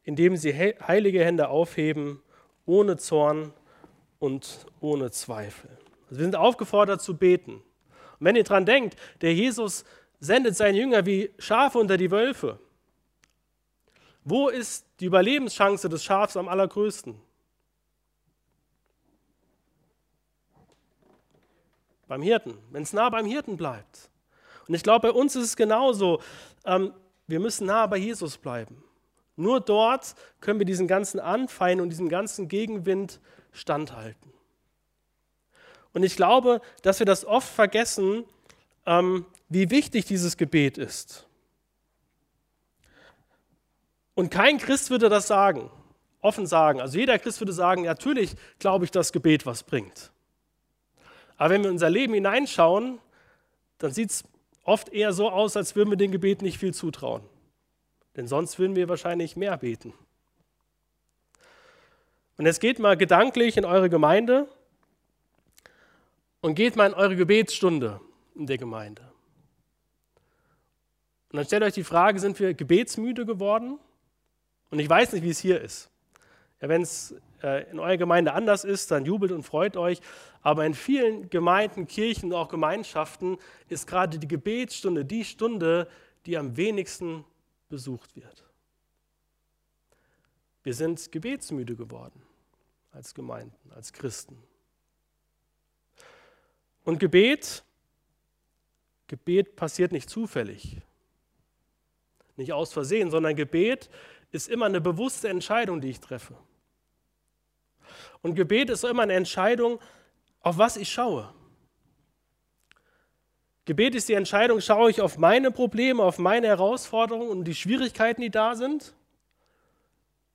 indem 0.03 0.35
sie 0.35 0.53
heilige 0.53 1.23
Hände 1.23 1.49
aufheben, 1.49 2.21
ohne 2.65 2.97
Zorn 2.97 3.53
und 4.19 4.65
ohne 4.79 5.11
Zweifel. 5.11 5.69
Also 6.09 6.19
wir 6.19 6.25
sind 6.25 6.35
aufgefordert 6.35 7.01
zu 7.01 7.17
beten. 7.17 7.53
Und 7.53 8.25
wenn 8.25 8.35
ihr 8.35 8.43
dran 8.43 8.65
denkt, 8.65 8.95
der 9.21 9.33
Jesus 9.33 9.85
sendet 10.19 10.55
seine 10.55 10.77
Jünger 10.77 11.05
wie 11.05 11.31
Schafe 11.39 11.79
unter 11.79 11.97
die 11.97 12.11
Wölfe. 12.11 12.59
Wo 14.23 14.49
ist 14.49 14.85
die 14.99 15.05
Überlebenschance 15.05 15.89
des 15.89 16.03
Schafs 16.03 16.37
am 16.37 16.47
allergrößten? 16.47 17.19
Beim 22.07 22.21
Hirten, 22.21 22.57
wenn 22.71 22.83
es 22.83 22.93
nah 22.93 23.09
beim 23.09 23.25
Hirten 23.25 23.57
bleibt. 23.57 24.09
Und 24.67 24.75
ich 24.75 24.83
glaube, 24.83 25.11
bei 25.11 25.19
uns 25.19 25.35
ist 25.35 25.45
es 25.45 25.55
genauso. 25.55 26.21
Ähm, 26.65 26.93
wir 27.25 27.39
müssen 27.39 27.65
nah 27.65 27.87
bei 27.87 27.97
Jesus 27.97 28.37
bleiben. 28.37 28.83
Nur 29.35 29.61
dort 29.61 30.15
können 30.39 30.59
wir 30.59 30.65
diesen 30.65 30.87
ganzen 30.87 31.19
Anfeinden 31.19 31.81
und 31.81 31.89
diesem 31.89 32.09
ganzen 32.09 32.47
Gegenwind 32.47 33.19
standhalten. 33.51 34.31
Und 35.93 36.03
ich 36.03 36.15
glaube, 36.15 36.61
dass 36.83 36.99
wir 36.99 37.05
das 37.05 37.25
oft 37.25 37.49
vergessen, 37.49 38.25
ähm, 38.85 39.25
wie 39.49 39.69
wichtig 39.69 40.05
dieses 40.05 40.37
Gebet 40.37 40.77
ist. 40.77 41.27
Und 44.13 44.29
kein 44.29 44.57
Christ 44.57 44.89
würde 44.89 45.09
das 45.09 45.27
sagen, 45.27 45.69
offen 46.21 46.45
sagen. 46.45 46.79
Also 46.79 46.97
jeder 46.97 47.17
Christ 47.19 47.41
würde 47.41 47.53
sagen, 47.53 47.83
natürlich 47.83 48.35
glaube 48.59 48.85
ich, 48.85 48.91
dass 48.91 49.11
Gebet 49.11 49.45
was 49.45 49.63
bringt. 49.63 50.11
Aber 51.37 51.49
wenn 51.49 51.61
wir 51.61 51.69
in 51.69 51.75
unser 51.75 51.89
Leben 51.89 52.13
hineinschauen, 52.13 52.99
dann 53.79 53.91
sieht 53.91 54.11
es 54.11 54.23
oft 54.63 54.89
eher 54.89 55.11
so 55.11 55.29
aus, 55.29 55.57
als 55.57 55.75
würden 55.75 55.89
wir 55.89 55.97
dem 55.97 56.11
Gebet 56.11 56.41
nicht 56.41 56.59
viel 56.59 56.73
zutrauen. 56.73 57.23
Denn 58.15 58.27
sonst 58.27 58.59
würden 58.59 58.75
wir 58.75 58.89
wahrscheinlich 58.89 59.35
mehr 59.35 59.57
beten. 59.57 59.93
Und 62.37 62.45
jetzt 62.45 62.59
geht 62.59 62.79
mal 62.79 62.97
gedanklich 62.97 63.57
in 63.57 63.65
eure 63.65 63.89
Gemeinde 63.89 64.47
und 66.41 66.55
geht 66.55 66.75
mal 66.75 66.87
in 66.87 66.93
eure 66.93 67.15
Gebetsstunde 67.15 68.01
in 68.35 68.47
der 68.47 68.57
Gemeinde. 68.57 69.03
Und 71.31 71.37
dann 71.37 71.45
stellt 71.45 71.63
euch 71.63 71.73
die 71.73 71.83
Frage, 71.83 72.19
sind 72.19 72.39
wir 72.39 72.53
gebetsmüde 72.53 73.25
geworden? 73.25 73.79
Und 74.69 74.79
ich 74.79 74.89
weiß 74.89 75.13
nicht, 75.13 75.23
wie 75.23 75.29
es 75.29 75.39
hier 75.39 75.61
ist. 75.61 75.89
Ja, 76.61 76.67
Wenn 76.67 76.81
es 76.81 77.15
äh, 77.43 77.69
in 77.71 77.79
eurer 77.79 77.97
Gemeinde 77.97 78.33
anders 78.33 78.63
ist, 78.63 78.91
dann 78.91 79.05
jubelt 79.05 79.31
und 79.31 79.43
freut 79.43 79.77
euch. 79.77 80.01
Aber 80.41 80.65
in 80.65 80.73
vielen 80.73 81.29
Gemeinden, 81.29 81.87
Kirchen 81.87 82.31
und 82.31 82.37
auch 82.37 82.49
Gemeinschaften 82.49 83.37
ist 83.69 83.87
gerade 83.87 84.19
die 84.19 84.27
Gebetsstunde 84.27 85.05
die 85.05 85.23
Stunde, 85.23 85.87
die 86.25 86.37
am 86.37 86.57
wenigsten 86.57 87.23
besucht 87.71 88.15
wird. 88.15 88.43
Wir 90.63 90.75
sind 90.75 91.11
gebetsmüde 91.11 91.75
geworden 91.75 92.21
als 92.91 93.15
Gemeinden, 93.15 93.71
als 93.71 93.91
Christen. 93.91 94.37
Und 96.83 96.99
Gebet, 96.99 97.63
Gebet 99.07 99.55
passiert 99.55 99.91
nicht 99.91 100.09
zufällig, 100.09 100.77
nicht 102.35 102.53
aus 102.53 102.73
Versehen, 102.73 103.09
sondern 103.09 103.35
Gebet 103.35 103.89
ist 104.31 104.49
immer 104.49 104.65
eine 104.65 104.81
bewusste 104.81 105.29
Entscheidung, 105.29 105.81
die 105.81 105.89
ich 105.89 105.99
treffe. 105.99 106.37
Und 108.21 108.35
Gebet 108.35 108.69
ist 108.69 108.83
immer 108.83 109.03
eine 109.03 109.13
Entscheidung, 109.13 109.79
auf 110.41 110.57
was 110.57 110.77
ich 110.77 110.91
schaue. 110.91 111.33
Gebet 113.65 113.93
ist 113.93 114.09
die 114.09 114.13
Entscheidung, 114.13 114.59
schaue 114.59 114.89
ich 114.89 115.01
auf 115.01 115.17
meine 115.17 115.51
Probleme, 115.51 116.03
auf 116.03 116.17
meine 116.17 116.47
Herausforderungen 116.47 117.29
und 117.29 117.43
die 117.43 117.53
Schwierigkeiten, 117.53 118.21
die 118.21 118.31
da 118.31 118.55
sind, 118.55 118.93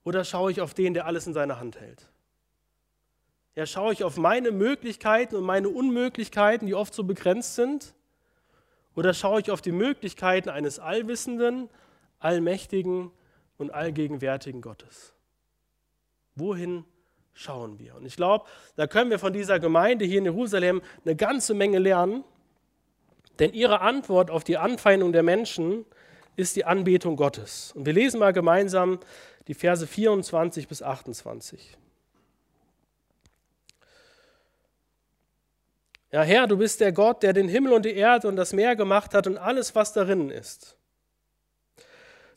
oder 0.04 0.24
schaue 0.24 0.52
ich 0.52 0.60
auf 0.60 0.74
den, 0.74 0.94
der 0.94 1.06
alles 1.06 1.26
in 1.26 1.34
seiner 1.34 1.58
Hand 1.58 1.80
hält? 1.80 2.06
Ja, 3.56 3.66
schaue 3.66 3.92
ich 3.92 4.04
auf 4.04 4.16
meine 4.16 4.52
Möglichkeiten 4.52 5.34
und 5.34 5.42
meine 5.42 5.68
Unmöglichkeiten, 5.68 6.66
die 6.66 6.74
oft 6.74 6.94
so 6.94 7.02
begrenzt 7.02 7.56
sind, 7.56 7.94
oder 8.94 9.12
schaue 9.12 9.40
ich 9.40 9.50
auf 9.50 9.60
die 9.60 9.72
Möglichkeiten 9.72 10.48
eines 10.48 10.78
allwissenden, 10.78 11.68
allmächtigen 12.18 13.10
und 13.58 13.74
allgegenwärtigen 13.74 14.62
Gottes? 14.62 15.12
Wohin 16.36 16.84
schauen 17.34 17.78
wir. 17.78 17.96
Und 17.96 18.06
ich 18.06 18.16
glaube, 18.16 18.46
da 18.76 18.86
können 18.86 19.10
wir 19.10 19.18
von 19.18 19.32
dieser 19.32 19.58
Gemeinde 19.58 20.04
hier 20.04 20.18
in 20.18 20.24
Jerusalem 20.24 20.80
eine 21.04 21.16
ganze 21.16 21.52
Menge 21.52 21.78
lernen, 21.78 22.24
denn 23.38 23.52
ihre 23.52 23.80
Antwort 23.80 24.30
auf 24.30 24.44
die 24.44 24.56
Anfeindung 24.56 25.12
der 25.12 25.22
Menschen 25.22 25.84
ist 26.36 26.56
die 26.56 26.64
Anbetung 26.64 27.16
Gottes. 27.16 27.72
Und 27.74 27.86
wir 27.86 27.92
lesen 27.92 28.20
mal 28.20 28.32
gemeinsam 28.32 28.98
die 29.48 29.54
Verse 29.54 29.86
24 29.86 30.68
bis 30.68 30.82
28. 30.82 31.76
Ja, 36.12 36.22
Herr, 36.22 36.46
du 36.46 36.56
bist 36.56 36.80
der 36.80 36.92
Gott, 36.92 37.22
der 37.22 37.32
den 37.32 37.48
Himmel 37.48 37.72
und 37.72 37.84
die 37.84 37.94
Erde 37.94 38.28
und 38.28 38.36
das 38.36 38.52
Meer 38.52 38.76
gemacht 38.76 39.12
hat 39.12 39.26
und 39.26 39.38
alles, 39.38 39.74
was 39.74 39.92
darin 39.92 40.30
ist. 40.30 40.76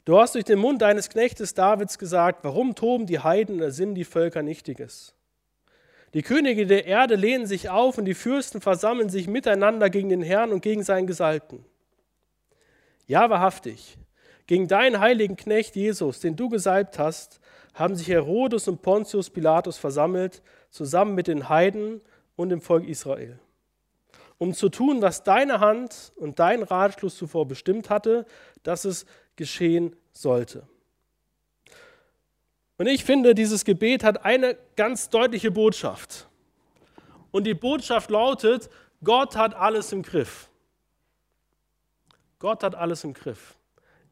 Du 0.06 0.20
hast 0.20 0.36
durch 0.36 0.46
den 0.46 0.60
Mund 0.60 0.82
deines 0.82 1.10
Knechtes 1.10 1.54
Davids 1.54 2.00
gesagt, 2.00 2.44
warum 2.44 2.74
toben 2.74 3.06
die 3.06 3.20
Heiden 3.20 3.58
oder 3.58 3.72
sind 3.72 3.96
die 3.96 4.06
Völker 4.06 4.42
Nichtiges? 4.42 5.14
Die 6.14 6.24
Könige 6.24 6.66
der 6.66 6.86
Erde 6.86 7.16
lehnen 7.16 7.46
sich 7.46 7.70
auf 7.70 7.98
und 7.98 8.06
die 8.06 8.16
Fürsten 8.16 8.62
versammeln 8.62 9.10
sich 9.10 9.28
miteinander 9.28 9.90
gegen 9.90 10.10
den 10.10 10.24
Herrn 10.24 10.52
und 10.52 10.62
gegen 10.62 10.84
seinen 10.84 11.06
Gesalbten. 11.06 11.64
Ja, 13.06 13.30
wahrhaftig, 13.30 13.98
gegen 14.48 14.68
deinen 14.68 15.00
heiligen 15.00 15.36
Knecht 15.36 15.76
Jesus, 15.76 16.20
den 16.20 16.36
du 16.36 16.50
gesalbt 16.50 16.98
hast, 16.98 17.40
haben 17.76 17.96
sich 17.96 18.08
Herodes 18.08 18.68
und 18.68 18.82
Pontius 18.82 19.30
Pilatus 19.30 19.78
versammelt, 19.78 20.42
zusammen 20.70 21.16
mit 21.16 21.28
den 21.28 21.50
Heiden 21.50 22.02
und 22.36 22.50
dem 22.50 22.62
Volk 22.62 22.88
Israel, 22.88 23.40
um 24.38 24.54
zu 24.54 24.70
tun, 24.70 25.02
was 25.02 25.24
deine 25.24 25.60
Hand 25.60 26.12
und 26.16 26.40
dein 26.40 26.64
Ratschluss 26.64 27.18
zuvor 27.18 27.48
bestimmt 27.48 27.90
hatte, 27.90 28.26
dass 28.64 28.86
es 28.86 29.06
geschehen 29.36 29.96
sollte. 30.12 30.64
Und 32.80 32.88
ich 32.88 33.04
finde, 33.04 33.36
dieses 33.36 33.66
Gebet 33.66 34.06
hat 34.06 34.24
eine 34.24 34.58
ganz 34.78 35.10
deutliche 35.10 35.52
Botschaft. 35.52 36.30
Und 37.30 37.44
die 37.44 37.54
Botschaft 37.54 38.10
lautet, 38.10 38.70
Gott 39.04 39.36
hat 39.36 39.54
alles 39.54 39.92
im 39.92 40.02
Griff. 40.02 40.50
Gott 42.40 42.64
hat 42.64 42.76
alles 42.76 43.04
im 43.04 43.14
Griff. 43.14 43.58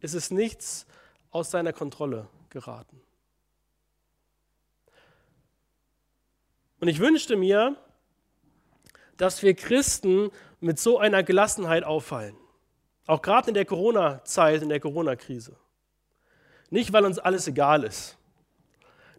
Es 0.01 0.13
ist 0.13 0.31
nichts 0.31 0.85
aus 1.31 1.49
seiner 1.49 1.71
Kontrolle 1.71 2.27
geraten. 2.49 3.01
Und 6.81 6.89
ich 6.89 6.99
wünschte 6.99 7.37
mir, 7.37 7.77
dass 9.15 9.43
wir 9.43 9.55
Christen 9.55 10.29
mit 10.59 10.77
so 10.77 10.99
einer 10.99 11.23
Gelassenheit 11.23 11.85
auffallen. 11.85 12.35
Auch 13.05 13.21
gerade 13.21 13.47
in 13.47 13.53
der 13.53 13.65
Corona-Zeit, 13.65 14.61
in 14.61 14.67
der 14.67 14.81
Corona-Krise. 14.81 15.55
Nicht, 16.69 16.91
weil 16.91 17.05
uns 17.05 17.17
alles 17.17 17.47
egal 17.47 17.85
ist. 17.85 18.16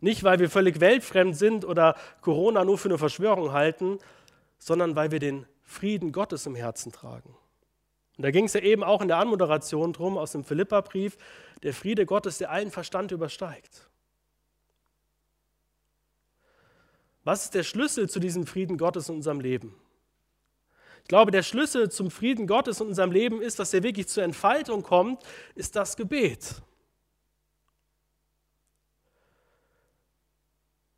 Nicht, 0.01 0.25
weil 0.25 0.39
wir 0.39 0.49
völlig 0.49 0.81
weltfremd 0.81 1.37
sind 1.37 1.65
oder 1.65 1.97
Corona 2.21 2.65
nur 2.65 2.79
für 2.79 2.89
eine 2.89 2.99
Verschwörung 2.99 3.53
halten, 3.53 3.99
sondern 4.59 4.97
weil 4.97 5.11
wir 5.11 5.19
den 5.19 5.47
Frieden 5.65 6.13
Gottes 6.13 6.47
im 6.47 6.55
Herzen 6.55 6.93
tragen. 6.93 7.37
Und 8.17 8.25
da 8.25 8.31
ging 8.31 8.47
es 8.47 8.55
ja 8.55 8.61
eben 8.61 8.83
auch 8.83 9.01
in 9.01 9.09
der 9.09 9.19
Anmoderation 9.19 9.93
drum 9.93 10.19
aus 10.19 10.33
dem 10.33 10.45
Philippa-Brief, 10.45 11.17
der 11.63 11.73
Friede 11.73 12.07
Gottes, 12.07 12.39
der 12.39 12.51
allen 12.51 12.71
Verstand 12.71 13.13
übersteigt. 13.13 13.89
Was 17.25 17.45
ist 17.45 17.55
der 17.55 17.63
Schlüssel 17.63 18.09
zu 18.09 18.21
diesem 18.21 18.47
Frieden 18.47 18.79
Gottes 18.79 19.09
in 19.09 19.17
unserem 19.17 19.41
Leben? 19.41 19.75
Ich 21.03 21.09
glaube, 21.09 21.31
der 21.31 21.43
Schlüssel 21.43 21.91
zum 21.91 22.11
Frieden 22.11 22.47
Gottes 22.47 22.81
in 22.81 22.89
unserem 22.89 23.13
Leben 23.13 23.41
ist, 23.41 23.59
dass 23.59 23.73
er 23.73 23.83
wirklich 23.83 24.09
zur 24.09 24.23
Entfaltung 24.23 24.83
kommt, 24.83 25.23
ist 25.55 25.77
das 25.77 25.97
Gebet. 25.97 26.63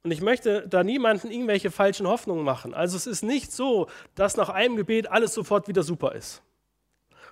Und 0.03 0.11
ich 0.13 0.23
möchte 0.23 0.67
da 0.67 0.83
niemanden 0.83 1.31
irgendwelche 1.31 1.71
falschen 1.71 2.07
Hoffnungen 2.07 2.45
machen. 2.45 2.73
Also 2.73 2.97
es 2.97 3.07
ist 3.07 3.23
nicht 3.23 3.53
so, 3.53 3.89
dass 4.15 4.37
nach 4.37 4.49
einem 4.49 4.77
Gebet 4.77 5.11
alles 5.11 5.35
sofort 5.35 5.69
wieder 5.69 5.83
super 5.83 6.15
ist. 6.15 6.43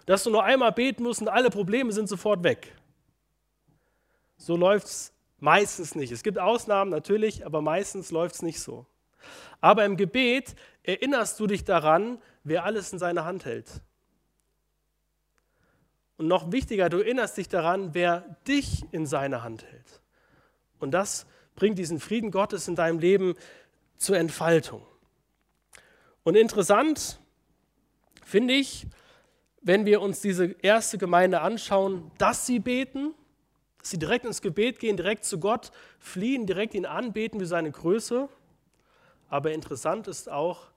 Dass 0.05 0.25
du 0.25 0.31
nur 0.31 0.45
einmal 0.45 0.73
beten 0.73 1.03
musst 1.03 1.21
und 1.21 1.29
alle 1.29 1.51
Probleme 1.51 1.93
sind 1.93 2.09
sofort 2.09 2.45
weg. 2.45 2.75
So 4.37 4.57
läuft 4.57 4.87
es 4.87 5.13
meistens 5.39 5.95
nicht. 5.95 6.13
Es 6.13 6.23
gibt 6.23 6.39
Ausnahmen 6.39 6.91
natürlich, 6.91 7.47
aber 7.47 7.63
meistens 7.63 8.11
läuft 8.11 8.37
es 8.37 8.43
nicht 8.43 8.61
so. 8.61 8.87
Aber 9.61 9.85
im 9.85 9.97
Gebet 9.97 10.55
erinnerst 10.83 11.41
du 11.41 11.47
dich 11.47 11.65
daran, 11.65 12.21
wer 12.45 12.65
alles 12.65 12.93
in 12.93 12.99
seiner 12.99 13.25
Hand 13.25 13.45
hält. 13.45 13.83
Und 16.17 16.29
noch 16.29 16.53
wichtiger, 16.53 16.89
du 16.89 16.99
erinnerst 16.99 17.37
dich 17.37 17.49
daran, 17.49 17.95
wer 17.95 18.37
dich 18.47 18.85
in 18.93 19.07
seiner 19.07 19.43
Hand 19.43 19.65
hält. 19.65 20.01
Und 20.81 20.93
das 20.93 21.27
bringt 21.59 21.77
diesen 21.77 21.99
Frieden 21.99 22.31
Gottes 22.31 22.69
in 22.69 22.77
deinem 22.77 23.01
Leben 23.01 23.35
zur 23.97 24.17
Entfaltung. 24.17 24.87
Und 26.23 26.37
interessant 26.37 27.19
finde 28.25 28.55
ich, 28.55 28.87
wenn 29.61 29.85
wir 29.85 30.01
uns 30.01 30.21
diese 30.21 30.55
erste 30.63 30.99
Gemeinde 30.99 31.41
anschauen, 31.41 32.13
dass 32.17 32.47
sie 32.47 32.61
beten, 32.61 33.13
dass 33.79 33.91
sie 33.91 33.99
direkt 33.99 34.25
ins 34.25 34.41
Gebet 34.41 34.79
gehen, 34.79 34.97
direkt 34.97 35.25
zu 35.25 35.41
Gott 35.41 35.73
fliehen, 35.99 36.47
direkt 36.47 36.75
ihn 36.75 36.87
anbeten 36.87 37.41
wie 37.41 37.47
seine 37.47 37.73
Größe. 37.73 38.29
Aber 39.29 39.53
interessant 39.53 40.07
ist 40.07 40.31
auch, 40.31 40.69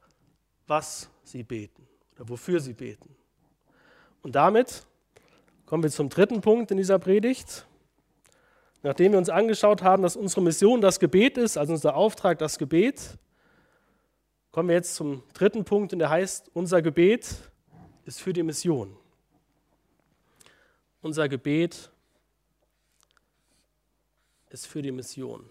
was 0.65 1.10
sie 1.24 1.44
beten 1.44 1.88
oder 2.15 2.28
wofür 2.28 2.60
sie 2.60 2.74
beten. 2.74 3.15
Und 4.24 4.36
damit 4.36 4.86
kommen 5.67 5.84
wir 5.84 5.91
zum 5.91 6.10
dritten 6.10 6.41
Punkt 6.41 6.72
in 6.72 6.78
dieser 6.78 6.98
Predigt. 6.98 7.67
Nachdem 8.84 9.12
wir 9.12 9.20
uns 9.20 9.30
angeschaut 9.30 9.84
haben, 9.84 10.02
dass 10.02 10.15
unsere 10.15 10.41
Mission 10.41 10.82
das 10.82 11.00
Gebet 11.00 11.38
ist, 11.38 11.58
also 11.58 11.74
unser 11.74 11.96
Auftrag 11.96 12.39
das 12.39 12.58
Gebet, 12.58 13.17
kommen 14.52 14.70
wir 14.70 14.76
jetzt 14.76 14.96
zum 14.96 15.24
dritten 15.34 15.63
Punkt 15.63 15.94
und 15.94 16.00
der 16.00 16.10
heißt, 16.10 16.50
unser 16.54 16.82
Gebet 16.82 17.52
ist 18.06 18.22
für 18.22 18.34
die 18.34 18.44
Mission. 18.44 18.98
Unser 21.02 21.30
Gebet 21.30 21.91
ist 24.50 24.67
für 24.67 24.82
die 24.82 24.91
Mission. 24.91 25.50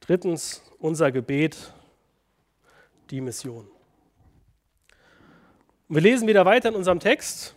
Drittens, 0.00 0.62
unser 0.78 1.10
Gebet, 1.10 1.72
die 3.10 3.22
Mission. 3.22 3.73
Wir 5.94 6.00
lesen 6.00 6.26
wieder 6.26 6.44
weiter 6.44 6.70
in 6.70 6.74
unserem 6.74 6.98
Text 6.98 7.54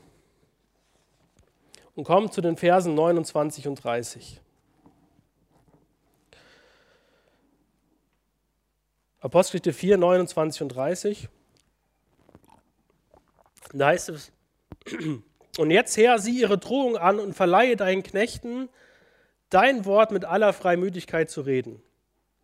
und 1.96 2.04
kommen 2.04 2.32
zu 2.32 2.40
den 2.40 2.56
Versen 2.56 2.94
29 2.94 3.68
und 3.68 3.84
30. 3.84 4.40
Apostelgeschichte 9.22 9.74
4, 9.74 9.98
29 9.98 10.62
und 10.62 10.70
30. 10.70 11.30
Da 13.74 13.88
heißt 13.88 14.10
es, 14.10 14.32
und 15.58 15.72
jetzt 15.72 15.98
Herr, 15.98 16.20
sieh 16.20 16.40
ihre 16.40 16.60
Drohung 16.60 16.96
an 16.96 17.20
und 17.20 17.34
verleihe 17.34 17.76
deinen 17.76 18.04
Knechten 18.04 18.70
dein 19.50 19.84
Wort 19.86 20.12
mit 20.12 20.26
aller 20.26 20.54
Freimütigkeit 20.54 21.32
zu 21.32 21.42
reden 21.42 21.82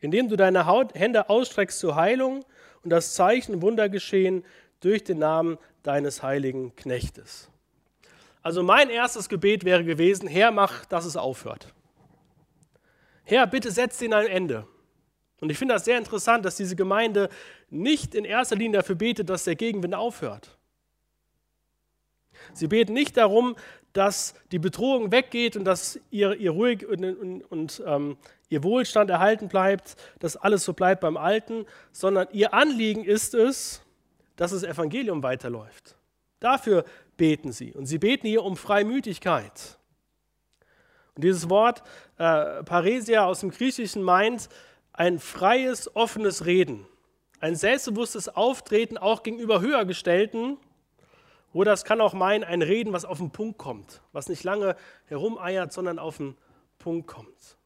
indem 0.04 0.28
du 0.28 0.36
deine 0.36 0.68
Hände 0.94 1.30
ausstreckst 1.30 1.80
zur 1.80 1.96
Heilung 1.96 2.44
und 2.84 2.90
das 2.90 3.14
Zeichen 3.14 3.62
Wunder 3.62 3.88
geschehen 3.88 4.44
durch 4.84 5.04
den 5.04 5.20
Namen 5.20 5.58
deines 5.84 6.24
heiligen 6.24 6.76
Knechtes. 6.76 7.50
Also 8.42 8.62
mein 8.62 8.90
erstes 8.90 9.30
Gebet 9.30 9.64
wäre 9.64 9.84
gewesen, 9.84 10.28
Herr, 10.28 10.52
mach, 10.52 10.86
dass 10.86 11.06
es 11.06 11.16
aufhört. 11.16 11.74
Herr, 13.24 13.48
bitte 13.48 13.72
setz 13.72 14.02
ihn 14.02 14.14
ein 14.14 14.28
Ende. 14.28 14.68
Und 15.40 15.50
ich 15.50 15.58
finde 15.58 15.74
das 15.74 15.86
sehr 15.86 15.98
interessant, 15.98 16.46
dass 16.46 16.58
diese 16.58 16.76
Gemeinde 16.76 17.30
nicht 17.70 18.16
in 18.16 18.26
erster 18.26 18.56
Linie 18.56 18.80
dafür 18.80 18.96
betet, 18.96 19.30
dass 19.30 19.46
der 19.46 19.56
Gegenwind 19.56 19.96
aufhört. 19.96 20.58
Sie 22.54 22.68
beten 22.68 22.94
nicht 22.94 23.16
darum, 23.16 23.56
dass 23.94 24.34
die 24.52 24.60
Bedrohung 24.60 25.12
weggeht 25.12 25.56
und 25.56 25.66
dass 25.66 26.00
ihr, 26.10 26.36
ihr 26.36 26.52
ruhig 26.52 26.86
und, 26.86 27.04
und, 27.04 27.42
und 27.44 27.84
ähm, 27.86 28.18
ihr 28.50 28.64
Wohlstand 28.64 29.10
erhalten 29.10 29.48
bleibt, 29.48 29.96
dass 30.20 30.36
alles 30.36 30.64
so 30.64 30.74
bleibt 30.74 31.02
beim 31.02 31.16
Alten, 31.16 31.66
sondern 31.92 32.28
ihr 32.32 32.54
Anliegen 32.54 33.06
ist 33.06 33.34
es, 33.34 33.83
dass 34.36 34.52
das 34.52 34.64
Evangelium 34.64 35.24
weiterläuft. 35.24 35.98
Dafür 36.40 36.86
beten 37.18 37.52
sie. 37.52 37.74
Und 37.74 37.86
sie 37.86 38.00
beten 38.00 38.28
hier 38.28 38.44
um 38.44 38.58
Freimütigkeit. 38.58 39.78
Und 41.16 41.24
dieses 41.24 41.50
Wort 41.50 41.84
äh, 42.18 42.64
Paresia 42.64 43.26
aus 43.26 43.42
dem 43.42 43.52
Griechischen 43.52 44.04
meint 44.04 44.50
ein 44.94 45.20
freies, 45.20 45.96
offenes 45.96 46.46
Reden, 46.46 46.86
ein 47.40 47.56
selbstbewusstes 47.56 48.30
Auftreten 48.30 48.98
auch 48.98 49.24
gegenüber 49.24 49.62
Höhergestellten 49.62 50.58
oder 51.52 51.72
es 51.74 51.84
kann 51.84 52.02
auch 52.02 52.14
meinen, 52.14 52.44
ein 52.44 52.62
Reden, 52.62 52.94
was 52.94 53.06
auf 53.06 53.20
den 53.20 53.32
Punkt 53.32 53.58
kommt, 53.58 54.02
was 54.12 54.28
nicht 54.28 54.44
lange 54.44 54.76
herumeiert, 55.06 55.72
sondern 55.72 56.00
auf 56.00 56.18
den 56.18 56.36
Punkt 56.80 57.08
kommt. 57.08 57.58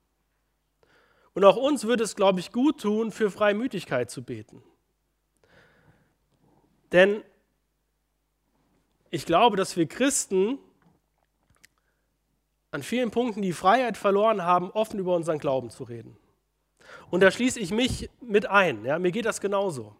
Und 1.33 1.45
auch 1.45 1.55
uns 1.55 1.85
würde 1.85 2.03
es, 2.03 2.15
glaube 2.15 2.39
ich, 2.39 2.51
gut 2.51 2.81
tun, 2.81 3.11
für 3.11 3.31
Freimütigkeit 3.31 4.09
zu 4.09 4.23
beten. 4.23 4.63
Denn 6.91 7.23
ich 9.09 9.25
glaube, 9.25 9.57
dass 9.57 9.77
wir 9.77 9.87
Christen 9.87 10.59
an 12.71 12.83
vielen 12.83 13.11
Punkten 13.11 13.41
die 13.41 13.53
Freiheit 13.53 13.97
verloren 13.97 14.43
haben, 14.43 14.71
offen 14.71 14.99
über 14.99 15.15
unseren 15.15 15.39
Glauben 15.39 15.69
zu 15.69 15.83
reden. 15.83 16.17
Und 17.09 17.21
da 17.21 17.31
schließe 17.31 17.59
ich 17.59 17.71
mich 17.71 18.09
mit 18.21 18.45
ein. 18.45 18.85
Ja, 18.85 18.99
mir 18.99 19.11
geht 19.11 19.25
das 19.25 19.41
genauso. 19.41 19.95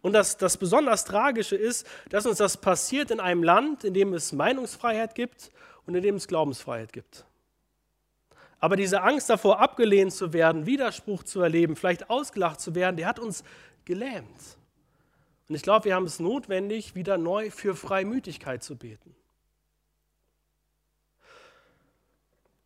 Und 0.00 0.12
das, 0.12 0.36
das 0.36 0.56
besonders 0.56 1.04
Tragische 1.04 1.56
ist, 1.56 1.86
dass 2.10 2.26
uns 2.26 2.38
das 2.38 2.56
passiert 2.56 3.10
in 3.10 3.20
einem 3.20 3.42
Land, 3.42 3.84
in 3.84 3.94
dem 3.94 4.12
es 4.12 4.32
Meinungsfreiheit 4.32 5.14
gibt 5.14 5.50
und 5.86 5.94
in 5.94 6.02
dem 6.02 6.16
es 6.16 6.28
Glaubensfreiheit 6.28 6.92
gibt. 6.92 7.24
Aber 8.58 8.76
diese 8.76 9.02
Angst 9.02 9.28
davor, 9.30 9.60
abgelehnt 9.60 10.12
zu 10.12 10.32
werden, 10.32 10.66
Widerspruch 10.66 11.24
zu 11.24 11.40
erleben, 11.40 11.74
vielleicht 11.74 12.10
ausgelacht 12.10 12.60
zu 12.60 12.74
werden, 12.74 12.96
die 12.96 13.06
hat 13.06 13.18
uns 13.18 13.42
gelähmt. 13.84 14.58
Und 15.52 15.56
ich 15.56 15.62
glaube, 15.62 15.84
wir 15.84 15.94
haben 15.94 16.06
es 16.06 16.18
notwendig, 16.18 16.94
wieder 16.94 17.18
neu 17.18 17.50
für 17.50 17.76
Freimütigkeit 17.76 18.62
zu 18.62 18.74
beten. 18.74 19.14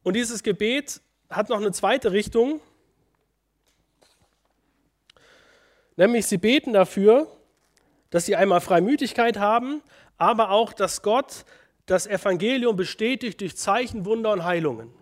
Und 0.05 0.15
dieses 0.15 0.45
Gebet 0.45 1.01
hat 1.29 1.49
noch 1.49 1.57
eine 1.57 1.73
zweite 1.73 2.13
Richtung, 2.13 2.61
Nämlich 5.97 6.27
sie 6.27 6.39
beten 6.39 6.73
dafür, 6.75 7.27
dass 8.11 8.27
sie 8.27 8.37
einmal 8.37 8.61
Freimütigkeit 8.61 9.37
haben, 9.37 9.83
aber 10.17 10.51
auch, 10.51 10.73
dass 10.73 11.03
Gott 11.03 11.45
das 11.87 12.07
Evangelium 12.07 12.77
bestätigt 12.77 13.41
durch 13.41 13.57
Zeichen, 13.57 14.05
Wunder 14.05 14.33
und 14.33 14.45
Heilungen. 14.45 14.93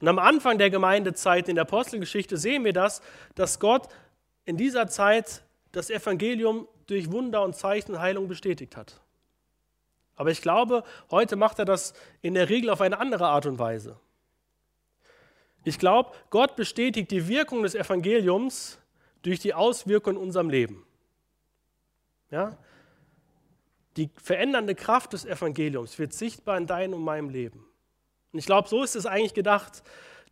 Und 0.00 0.08
am 0.08 0.18
Anfang 0.18 0.58
der 0.58 0.70
Gemeindezeit 0.70 1.48
in 1.48 1.54
der 1.54 1.62
Apostelgeschichte 1.62 2.36
sehen 2.36 2.64
wir 2.64 2.72
das, 2.72 3.02
dass 3.36 3.60
Gott 3.60 3.86
in 4.44 4.56
dieser 4.56 4.88
Zeit 4.88 5.42
das 5.72 5.90
Evangelium 5.90 6.68
durch 6.86 7.10
Wunder 7.10 7.42
und 7.42 7.56
Zeichen 7.56 8.00
Heilung 8.00 8.28
bestätigt 8.28 8.76
hat. 8.76 9.00
Aber 10.16 10.30
ich 10.30 10.42
glaube, 10.42 10.84
heute 11.10 11.36
macht 11.36 11.58
er 11.58 11.64
das 11.64 11.94
in 12.20 12.34
der 12.34 12.48
Regel 12.48 12.70
auf 12.70 12.80
eine 12.80 12.98
andere 12.98 13.26
Art 13.26 13.46
und 13.46 13.58
Weise. 13.58 13.98
Ich 15.64 15.78
glaube, 15.78 16.12
Gott 16.30 16.56
bestätigt 16.56 17.10
die 17.10 17.28
Wirkung 17.28 17.62
des 17.62 17.74
Evangeliums 17.74 18.78
durch 19.22 19.38
die 19.38 19.54
Auswirkungen 19.54 20.16
in 20.16 20.22
unserem 20.22 20.50
Leben. 20.50 20.84
Ja? 22.30 22.58
Die 23.96 24.10
verändernde 24.16 24.74
Kraft 24.74 25.12
des 25.12 25.24
Evangeliums 25.24 25.98
wird 25.98 26.12
sichtbar 26.12 26.56
in 26.58 26.66
deinem 26.66 26.94
und 26.94 27.04
meinem 27.04 27.28
Leben. 27.28 27.64
Und 28.32 28.38
ich 28.38 28.46
glaube, 28.46 28.68
so 28.68 28.82
ist 28.82 28.96
es 28.96 29.06
eigentlich 29.06 29.34
gedacht, 29.34 29.82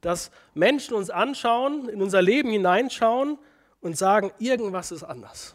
dass 0.00 0.30
Menschen 0.54 0.94
uns 0.94 1.10
anschauen, 1.10 1.88
in 1.88 2.02
unser 2.02 2.22
Leben 2.22 2.50
hineinschauen 2.50 3.38
und 3.80 3.96
sagen, 3.96 4.32
irgendwas 4.38 4.92
ist 4.92 5.02
anders. 5.02 5.54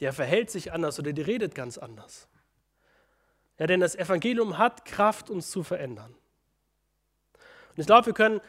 Der 0.00 0.12
verhält 0.12 0.50
sich 0.50 0.72
anders 0.72 0.98
oder 0.98 1.12
die 1.12 1.22
redet 1.22 1.54
ganz 1.54 1.78
anders. 1.78 2.28
Ja, 3.58 3.66
denn 3.66 3.80
das 3.80 3.94
Evangelium 3.94 4.56
hat 4.56 4.84
Kraft, 4.84 5.28
uns 5.28 5.50
zu 5.50 5.62
verändern. 5.62 6.14
Und 7.70 7.78
ich 7.78 7.86
glaube, 7.86 8.06
wir 8.06 8.14
können 8.14 8.40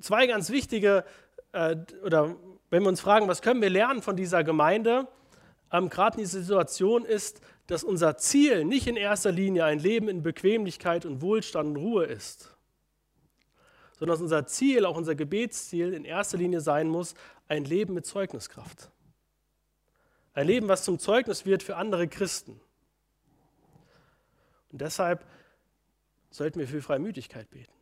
zwei 0.00 0.26
ganz 0.26 0.50
wichtige, 0.50 1.04
äh, 1.52 1.76
oder 2.04 2.36
wenn 2.70 2.82
wir 2.82 2.88
uns 2.88 3.00
fragen, 3.00 3.26
was 3.26 3.40
können 3.40 3.62
wir 3.62 3.70
lernen 3.70 4.02
von 4.02 4.16
dieser 4.16 4.44
Gemeinde, 4.44 5.08
ähm, 5.72 5.88
gerade 5.88 6.18
in 6.18 6.24
dieser 6.24 6.40
Situation 6.40 7.04
ist, 7.04 7.40
dass 7.66 7.82
unser 7.82 8.16
Ziel 8.18 8.64
nicht 8.64 8.86
in 8.86 8.96
erster 8.96 9.32
Linie 9.32 9.64
ein 9.64 9.78
Leben 9.78 10.08
in 10.08 10.22
Bequemlichkeit 10.22 11.06
und 11.06 11.22
Wohlstand 11.22 11.70
und 11.70 11.76
Ruhe 11.76 12.04
ist, 12.04 12.54
sondern 13.98 14.14
dass 14.14 14.20
unser 14.20 14.46
Ziel, 14.46 14.84
auch 14.84 14.96
unser 14.96 15.14
Gebetsziel 15.14 15.94
in 15.94 16.04
erster 16.04 16.36
Linie 16.36 16.60
sein 16.60 16.88
muss, 16.88 17.14
ein 17.48 17.64
Leben 17.64 17.94
mit 17.94 18.06
Zeugniskraft. 18.06 18.90
Ein 20.32 20.46
Leben, 20.46 20.68
was 20.68 20.84
zum 20.84 20.98
Zeugnis 20.98 21.46
wird 21.46 21.62
für 21.62 21.76
andere 21.76 22.08
Christen. 22.08 22.60
Und 24.72 24.80
deshalb 24.80 25.24
sollten 26.30 26.58
wir 26.58 26.66
für 26.66 26.82
Freimütigkeit 26.82 27.48
beten. 27.50 27.72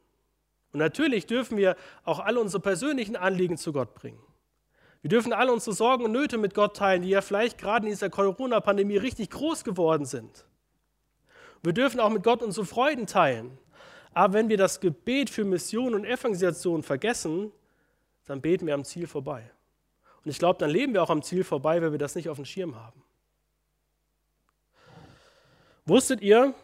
Und 0.72 0.78
natürlich 0.78 1.26
dürfen 1.26 1.56
wir 1.56 1.76
auch 2.04 2.18
alle 2.18 2.40
unsere 2.40 2.60
persönlichen 2.60 3.16
Anliegen 3.16 3.56
zu 3.56 3.72
Gott 3.72 3.94
bringen. 3.94 4.22
Wir 5.00 5.08
dürfen 5.08 5.32
alle 5.32 5.52
unsere 5.52 5.74
Sorgen 5.74 6.04
und 6.04 6.12
Nöte 6.12 6.38
mit 6.38 6.54
Gott 6.54 6.76
teilen, 6.76 7.02
die 7.02 7.08
ja 7.08 7.22
vielleicht 7.22 7.58
gerade 7.58 7.86
in 7.86 7.92
dieser 7.92 8.10
Corona-Pandemie 8.10 8.98
richtig 8.98 9.30
groß 9.30 9.64
geworden 9.64 10.04
sind. 10.04 10.46
Wir 11.62 11.72
dürfen 11.72 12.00
auch 12.00 12.10
mit 12.10 12.22
Gott 12.22 12.42
unsere 12.42 12.66
Freuden 12.66 13.06
teilen. 13.06 13.58
Aber 14.14 14.34
wenn 14.34 14.48
wir 14.48 14.56
das 14.56 14.80
Gebet 14.80 15.30
für 15.30 15.44
Mission 15.44 15.94
und 15.94 16.04
Evangelisation 16.04 16.82
vergessen, 16.82 17.52
dann 18.26 18.40
beten 18.40 18.66
wir 18.66 18.74
am 18.74 18.84
Ziel 18.84 19.06
vorbei. 19.06 19.50
Und 20.24 20.30
ich 20.30 20.38
glaube, 20.38 20.58
dann 20.58 20.70
leben 20.70 20.94
wir 20.94 21.02
auch 21.02 21.10
am 21.10 21.22
Ziel 21.22 21.44
vorbei, 21.44 21.82
weil 21.82 21.92
wir 21.92 21.98
das 21.98 22.14
nicht 22.14 22.28
auf 22.28 22.36
dem 22.36 22.44
Schirm 22.44 22.76
haben. 22.76 23.02
Wusstet 25.84 26.20
ihr, 26.20 26.54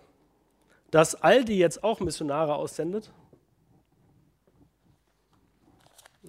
dass 0.91 1.17
Aldi 1.17 1.59
jetzt 1.59 1.83
auch 1.83 2.01
Missionare 2.01 2.55
aussendet? 2.55 3.11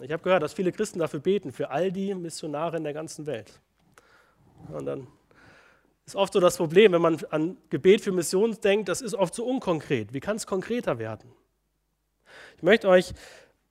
Ich 0.01 0.11
habe 0.11 0.23
gehört, 0.23 0.41
dass 0.41 0.53
viele 0.53 0.71
Christen 0.71 0.99
dafür 0.99 1.19
beten, 1.19 1.51
für 1.51 1.69
all 1.69 1.91
die 1.91 2.15
Missionare 2.15 2.77
in 2.77 2.83
der 2.83 2.93
ganzen 2.93 3.25
Welt. 3.25 3.59
Und 4.69 4.85
dann 4.85 5.07
ist 6.05 6.15
oft 6.15 6.33
so 6.33 6.39
das 6.39 6.57
Problem, 6.57 6.93
wenn 6.93 7.01
man 7.01 7.23
an 7.29 7.57
Gebet 7.69 8.01
für 8.01 8.11
Mission 8.11 8.57
denkt, 8.63 8.89
das 8.89 9.01
ist 9.01 9.13
oft 9.13 9.35
so 9.35 9.45
unkonkret. 9.45 10.13
Wie 10.13 10.19
kann 10.19 10.37
es 10.37 10.47
konkreter 10.47 10.97
werden? 10.97 11.31
Ich 12.57 12.63
möchte 12.63 12.87
euch, 12.87 13.13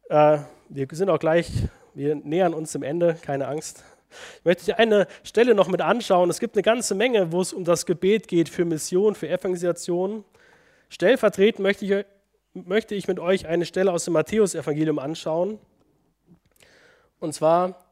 äh, 0.08 0.38
wir 0.68 0.86
sind 0.92 1.10
auch 1.10 1.18
gleich, 1.18 1.50
wir 1.94 2.14
nähern 2.14 2.54
uns 2.54 2.72
dem 2.72 2.82
Ende, 2.82 3.16
keine 3.22 3.48
Angst. 3.48 3.84
Ich 4.38 4.44
möchte 4.44 4.70
euch 4.70 4.78
eine 4.78 5.06
Stelle 5.22 5.54
noch 5.54 5.68
mit 5.68 5.80
anschauen. 5.80 6.30
Es 6.30 6.40
gibt 6.40 6.56
eine 6.56 6.62
ganze 6.62 6.94
Menge, 6.94 7.32
wo 7.32 7.40
es 7.40 7.52
um 7.52 7.64
das 7.64 7.86
Gebet 7.86 8.28
geht 8.28 8.48
für 8.48 8.64
Mission, 8.64 9.14
für 9.14 9.28
Evangelisation. 9.28 10.24
Stellvertretend 10.88 11.60
möchte 11.60 11.84
ich, 11.84 12.06
möchte 12.54 12.94
ich 12.94 13.08
mit 13.08 13.18
euch 13.18 13.46
eine 13.46 13.66
Stelle 13.66 13.92
aus 13.92 14.04
dem 14.04 14.14
Matthäus-Evangelium 14.14 14.98
anschauen. 14.98 15.58
Und 17.20 17.34
zwar 17.34 17.84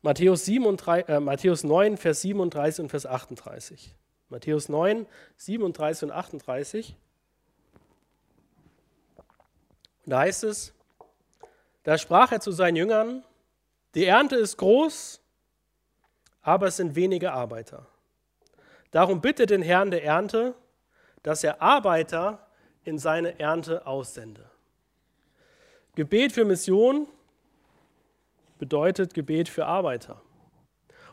Matthäus, 0.00 0.44
37, 0.44 1.08
äh, 1.08 1.20
Matthäus 1.20 1.62
9, 1.62 1.96
Vers 1.96 2.22
37 2.22 2.82
und 2.82 2.88
Vers 2.88 3.06
38. 3.06 3.94
Matthäus 4.28 4.68
9, 4.68 5.06
37 5.36 6.08
und 6.08 6.10
38. 6.12 6.96
da 10.06 10.20
heißt 10.20 10.44
es, 10.44 10.74
da 11.82 11.98
sprach 11.98 12.32
er 12.32 12.40
zu 12.40 12.52
seinen 12.52 12.76
Jüngern, 12.76 13.24
die 13.94 14.06
Ernte 14.06 14.36
ist 14.36 14.56
groß, 14.56 15.20
aber 16.40 16.68
es 16.68 16.76
sind 16.76 16.94
wenige 16.94 17.32
Arbeiter. 17.32 17.86
Darum 18.90 19.20
bitte 19.20 19.46
den 19.46 19.62
Herrn 19.62 19.90
der 19.90 20.04
Ernte, 20.04 20.54
dass 21.22 21.44
er 21.44 21.62
Arbeiter 21.62 22.46
in 22.84 22.98
seine 22.98 23.38
Ernte 23.38 23.86
aussende. 23.86 24.50
Gebet 25.94 26.32
für 26.32 26.44
Mission 26.44 27.06
bedeutet 28.58 29.14
Gebet 29.14 29.48
für 29.48 29.66
Arbeiter. 29.66 30.20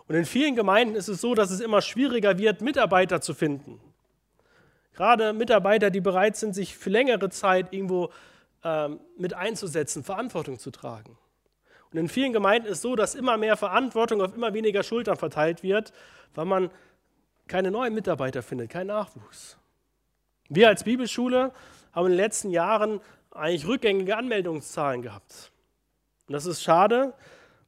Und 0.08 0.16
in 0.16 0.26
vielen 0.26 0.56
Gemeinden 0.56 0.96
ist 0.96 1.08
es 1.08 1.22
so, 1.22 1.36
dass 1.36 1.52
es 1.52 1.60
immer 1.60 1.82
schwieriger 1.82 2.38
wird, 2.38 2.62
Mitarbeiter 2.62 3.22
zu 3.22 3.34
finden. 3.34 3.80
Gerade 4.94 5.34
Mitarbeiter, 5.34 5.90
die 5.92 6.02
bereit 6.02 6.36
sind, 6.36 6.54
sich 6.54 6.76
für 6.76 6.90
längere 6.90 7.30
Zeit 7.30 7.72
irgendwo 7.72 8.10
ähm, 8.64 9.00
mit 9.18 9.34
einzusetzen, 9.34 10.04
Verantwortung 10.04 10.60
zu 10.60 10.72
tragen. 10.72 11.18
Und 11.92 11.98
in 11.98 12.10
vielen 12.10 12.34
Gemeinden 12.34 12.68
ist 12.68 12.78
es 12.78 12.82
so, 12.82 12.96
dass 12.96 13.16
immer 13.16 13.38
mehr 13.38 13.58
Verantwortung 13.58 14.22
auf 14.22 14.36
immer 14.36 14.54
weniger 14.54 14.84
Schultern 14.84 15.18
verteilt 15.18 15.64
wird, 15.64 15.92
weil 16.36 16.46
man 16.46 16.70
keine 17.48 17.72
neuen 17.72 17.94
Mitarbeiter 17.96 18.44
findet, 18.44 18.70
keinen 18.70 18.88
Nachwuchs. 18.88 19.58
Wir 20.50 20.68
als 20.68 20.84
Bibelschule 20.84 21.52
haben 21.92 22.06
in 22.06 22.12
den 22.12 22.18
letzten 22.18 22.52
Jahren 22.52 23.02
eigentlich 23.32 23.68
rückgängige 23.68 24.16
Anmeldungszahlen 24.16 25.02
gehabt. 25.02 25.52
Und 26.28 26.34
das 26.34 26.46
ist 26.46 26.62
schade, 26.62 27.14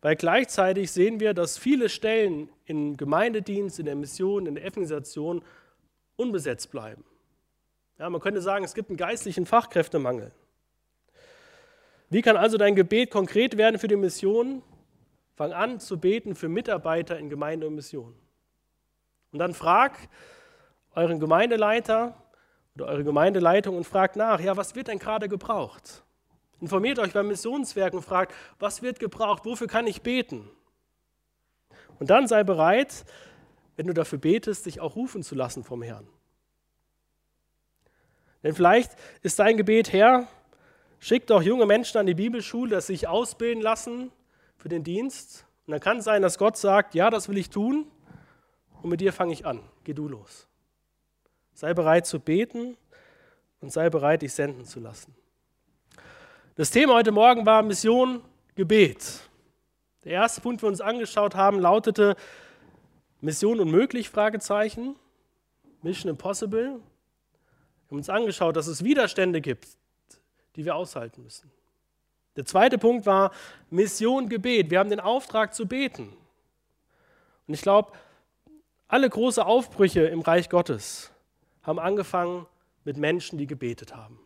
weil 0.01 0.15
gleichzeitig 0.15 0.91
sehen 0.91 1.19
wir, 1.19 1.33
dass 1.33 1.57
viele 1.57 1.89
Stellen 1.89 2.49
im 2.65 2.97
Gemeindedienst, 2.97 3.79
in 3.79 3.85
der 3.85 3.95
Mission, 3.95 4.45
in 4.45 4.55
der 4.55 4.65
Evangelisation 4.65 5.43
unbesetzt 6.15 6.71
bleiben. 6.71 7.03
Ja, 7.97 8.09
man 8.09 8.21
könnte 8.21 8.41
sagen, 8.41 8.65
es 8.65 8.73
gibt 8.73 8.89
einen 8.89 8.97
geistlichen 8.97 9.45
Fachkräftemangel. 9.45 10.31
Wie 12.11 12.21
kann 12.21 12.35
also 12.35 12.57
dein 12.57 12.75
Gebet 12.75 13.09
konkret 13.09 13.55
werden 13.55 13.79
für 13.79 13.87
die 13.87 13.95
Mission? 13.95 14.61
Fang 15.37 15.53
an 15.53 15.79
zu 15.79 15.97
beten 15.97 16.35
für 16.35 16.49
Mitarbeiter 16.49 17.17
in 17.17 17.29
Gemeinde 17.29 17.65
und 17.65 17.75
Mission. 17.75 18.13
Und 19.31 19.39
dann 19.39 19.53
frag 19.53 19.97
euren 20.93 21.21
Gemeindeleiter 21.21 22.21
oder 22.75 22.87
eure 22.87 23.05
Gemeindeleitung 23.05 23.77
und 23.77 23.85
fragt 23.85 24.17
nach, 24.17 24.41
ja, 24.41 24.57
was 24.57 24.75
wird 24.75 24.89
denn 24.89 24.99
gerade 24.99 25.29
gebraucht? 25.29 26.03
Informiert 26.59 26.99
euch 26.99 27.13
beim 27.13 27.29
Missionswerk 27.29 27.93
und 27.93 28.01
fragt, 28.01 28.35
was 28.59 28.81
wird 28.81 28.99
gebraucht, 28.99 29.45
wofür 29.45 29.67
kann 29.67 29.87
ich 29.87 30.01
beten? 30.01 30.49
Und 31.97 32.09
dann 32.09 32.27
sei 32.27 32.43
bereit, 32.43 33.05
wenn 33.77 33.87
du 33.87 33.93
dafür 33.93 34.19
betest, 34.19 34.65
dich 34.65 34.81
auch 34.81 34.97
rufen 34.97 35.23
zu 35.23 35.33
lassen 35.33 35.63
vom 35.63 35.81
Herrn. 35.81 36.09
Denn 38.43 38.53
vielleicht 38.53 38.91
ist 39.21 39.39
dein 39.39 39.55
Gebet, 39.55 39.93
Herr, 39.93 40.27
schick 41.01 41.27
doch 41.27 41.41
junge 41.41 41.65
Menschen 41.65 41.97
an 41.97 42.05
die 42.05 42.13
Bibelschule, 42.13 42.75
dass 42.75 42.87
sie 42.87 42.93
sich 42.93 43.09
ausbilden 43.09 43.61
lassen 43.61 44.11
für 44.55 44.69
den 44.69 44.85
Dienst. 44.85 45.45
Und 45.65 45.71
dann 45.71 45.81
kann 45.81 45.97
es 45.97 46.05
sein, 46.05 46.21
dass 46.21 46.37
Gott 46.37 46.55
sagt, 46.55 46.95
ja, 46.95 47.09
das 47.09 47.27
will 47.27 47.37
ich 47.37 47.49
tun 47.49 47.87
und 48.81 48.89
mit 48.89 49.01
dir 49.01 49.11
fange 49.11 49.33
ich 49.33 49.45
an. 49.45 49.61
Geh 49.83 49.93
du 49.93 50.07
los. 50.07 50.47
Sei 51.53 51.73
bereit 51.73 52.05
zu 52.05 52.19
beten 52.19 52.77
und 53.59 53.71
sei 53.71 53.89
bereit, 53.89 54.21
dich 54.21 54.31
senden 54.33 54.63
zu 54.63 54.79
lassen. 54.79 55.13
Das 56.55 56.69
Thema 56.69 56.93
heute 56.93 57.11
Morgen 57.11 57.45
war 57.45 57.63
Mission, 57.63 58.21
Gebet. 58.55 59.21
Der 60.03 60.13
erste 60.13 60.41
Punkt, 60.41 60.61
den 60.61 60.63
wir 60.63 60.69
uns 60.69 60.81
angeschaut 60.81 61.35
haben, 61.35 61.59
lautete 61.59 62.15
Mission 63.21 63.59
unmöglich? 63.59 64.09
Fragezeichen. 64.09 64.95
Mission 65.81 66.09
impossible. 66.09 66.63
Wir 66.63 67.89
haben 67.89 67.97
uns 67.97 68.09
angeschaut, 68.09 68.55
dass 68.55 68.67
es 68.67 68.83
Widerstände 68.83 69.41
gibt, 69.41 69.67
die 70.55 70.65
wir 70.65 70.75
aushalten 70.75 71.23
müssen. 71.23 71.51
Der 72.35 72.45
zweite 72.45 72.77
Punkt 72.77 73.05
war 73.05 73.31
Mission 73.69 74.29
Gebet. 74.29 74.69
Wir 74.69 74.79
haben 74.79 74.89
den 74.89 74.99
Auftrag 74.99 75.53
zu 75.53 75.67
beten. 75.67 76.13
Und 77.47 77.53
ich 77.53 77.61
glaube, 77.61 77.91
alle 78.87 79.09
große 79.09 79.45
Aufbrüche 79.45 80.01
im 80.01 80.21
Reich 80.21 80.49
Gottes 80.49 81.11
haben 81.63 81.79
angefangen 81.79 82.45
mit 82.83 82.97
Menschen, 82.97 83.37
die 83.37 83.47
gebetet 83.47 83.95
haben. 83.95 84.19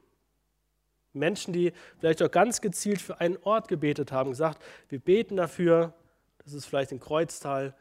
Menschen, 1.13 1.53
die 1.53 1.71
vielleicht 1.99 2.21
auch 2.21 2.31
ganz 2.31 2.61
gezielt 2.61 3.01
für 3.01 3.19
einen 3.19 3.37
Ort 3.43 3.67
gebetet 3.67 4.11
haben, 4.11 4.31
gesagt, 4.31 4.61
wir 4.89 4.99
beten 4.99 5.37
dafür, 5.37 5.93
dass 6.39 6.53
es 6.53 6.65
vielleicht 6.65 6.91
in 6.91 6.99
Kreuztal 6.99 7.73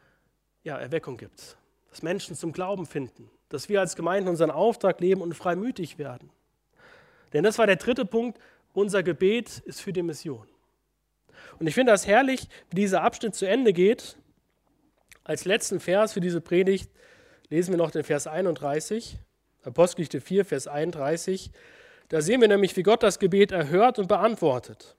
ja, 0.63 0.77
Erweckung 0.77 1.17
gibt, 1.17 1.57
dass 1.89 2.01
Menschen 2.01 2.35
zum 2.35 2.51
Glauben 2.51 2.85
finden, 2.85 3.29
dass 3.49 3.69
wir 3.69 3.79
als 3.79 3.95
Gemeinde 3.95 4.29
unseren 4.29 4.51
Auftrag 4.51 4.99
leben 5.01 5.21
und 5.21 5.33
freimütig 5.33 5.97
werden. 5.97 6.29
Denn 7.33 7.43
das 7.43 7.57
war 7.57 7.67
der 7.67 7.75
dritte 7.75 8.05
Punkt, 8.05 8.39
unser 8.73 9.03
Gebet 9.03 9.59
ist 9.65 9.81
für 9.81 9.93
die 9.93 10.03
Mission. 10.03 10.47
Und 11.59 11.67
ich 11.67 11.73
finde 11.73 11.91
das 11.91 12.07
herrlich, 12.07 12.47
wie 12.69 12.75
dieser 12.75 13.01
Abschnitt 13.01 13.35
zu 13.35 13.47
Ende 13.47 13.73
geht. 13.73 14.17
Als 15.23 15.45
letzten 15.45 15.79
Vers 15.79 16.13
für 16.13 16.21
diese 16.21 16.41
Predigt 16.41 16.89
lesen 17.49 17.71
wir 17.71 17.77
noch 17.77 17.91
den 17.91 18.03
Vers 18.03 18.27
31, 18.27 19.17
Apostelgeschichte 19.63 20.21
4, 20.21 20.45
Vers 20.45 20.67
31. 20.67 21.51
Da 22.09 22.21
sehen 22.21 22.41
wir 22.41 22.47
nämlich, 22.47 22.75
wie 22.77 22.83
Gott 22.83 23.01
das 23.01 23.19
Gebet 23.19 23.51
erhört 23.51 23.97
und 23.97 24.07
beantwortet. 24.07 24.95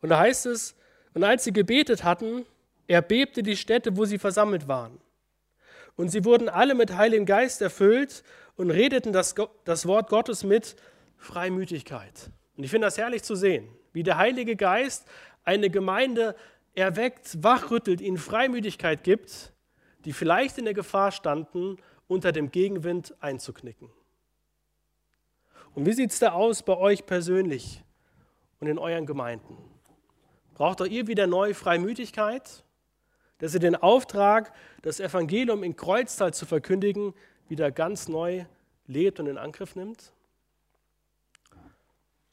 Und 0.00 0.10
da 0.10 0.18
heißt 0.18 0.46
es, 0.46 0.76
und 1.14 1.24
als 1.24 1.44
sie 1.44 1.52
gebetet 1.52 2.04
hatten, 2.04 2.44
erbebte 2.86 3.42
die 3.42 3.56
Stätte, 3.56 3.96
wo 3.96 4.04
sie 4.04 4.18
versammelt 4.18 4.68
waren. 4.68 5.00
Und 5.96 6.10
sie 6.10 6.24
wurden 6.24 6.48
alle 6.48 6.74
mit 6.74 6.96
Heiligem 6.96 7.26
Geist 7.26 7.62
erfüllt 7.62 8.22
und 8.56 8.70
redeten 8.70 9.12
das, 9.12 9.34
das 9.64 9.86
Wort 9.86 10.08
Gottes 10.10 10.44
mit 10.44 10.76
Freimütigkeit. 11.16 12.30
Und 12.56 12.64
ich 12.64 12.70
finde 12.70 12.86
das 12.86 12.98
herrlich 12.98 13.22
zu 13.22 13.34
sehen, 13.34 13.68
wie 13.92 14.02
der 14.02 14.18
Heilige 14.18 14.56
Geist 14.56 15.06
eine 15.44 15.70
Gemeinde 15.70 16.36
erweckt, 16.74 17.42
wachrüttelt, 17.42 18.00
ihnen 18.00 18.18
Freimütigkeit 18.18 19.02
gibt, 19.04 19.52
die 20.04 20.12
vielleicht 20.12 20.58
in 20.58 20.64
der 20.64 20.74
Gefahr 20.74 21.10
standen, 21.10 21.78
unter 22.06 22.32
dem 22.32 22.50
Gegenwind 22.50 23.14
einzuknicken. 23.20 23.90
Und 25.74 25.86
wie 25.86 25.92
sieht 25.92 26.10
es 26.10 26.18
da 26.18 26.32
aus 26.32 26.62
bei 26.62 26.76
euch 26.76 27.06
persönlich 27.06 27.82
und 28.60 28.68
in 28.68 28.78
euren 28.78 29.06
Gemeinden? 29.06 29.56
Braucht 30.54 30.80
auch 30.80 30.86
ihr 30.86 31.06
wieder 31.06 31.26
neue 31.26 31.54
Freimütigkeit, 31.54 32.64
dass 33.38 33.54
ihr 33.54 33.60
den 33.60 33.76
Auftrag, 33.76 34.52
das 34.82 35.00
Evangelium 35.00 35.62
in 35.62 35.76
Kreuztal 35.76 36.32
zu 36.32 36.46
verkündigen, 36.46 37.14
wieder 37.48 37.70
ganz 37.70 38.08
neu 38.08 38.44
lebt 38.86 39.20
und 39.20 39.26
in 39.26 39.38
Angriff 39.38 39.76
nimmt? 39.76 40.12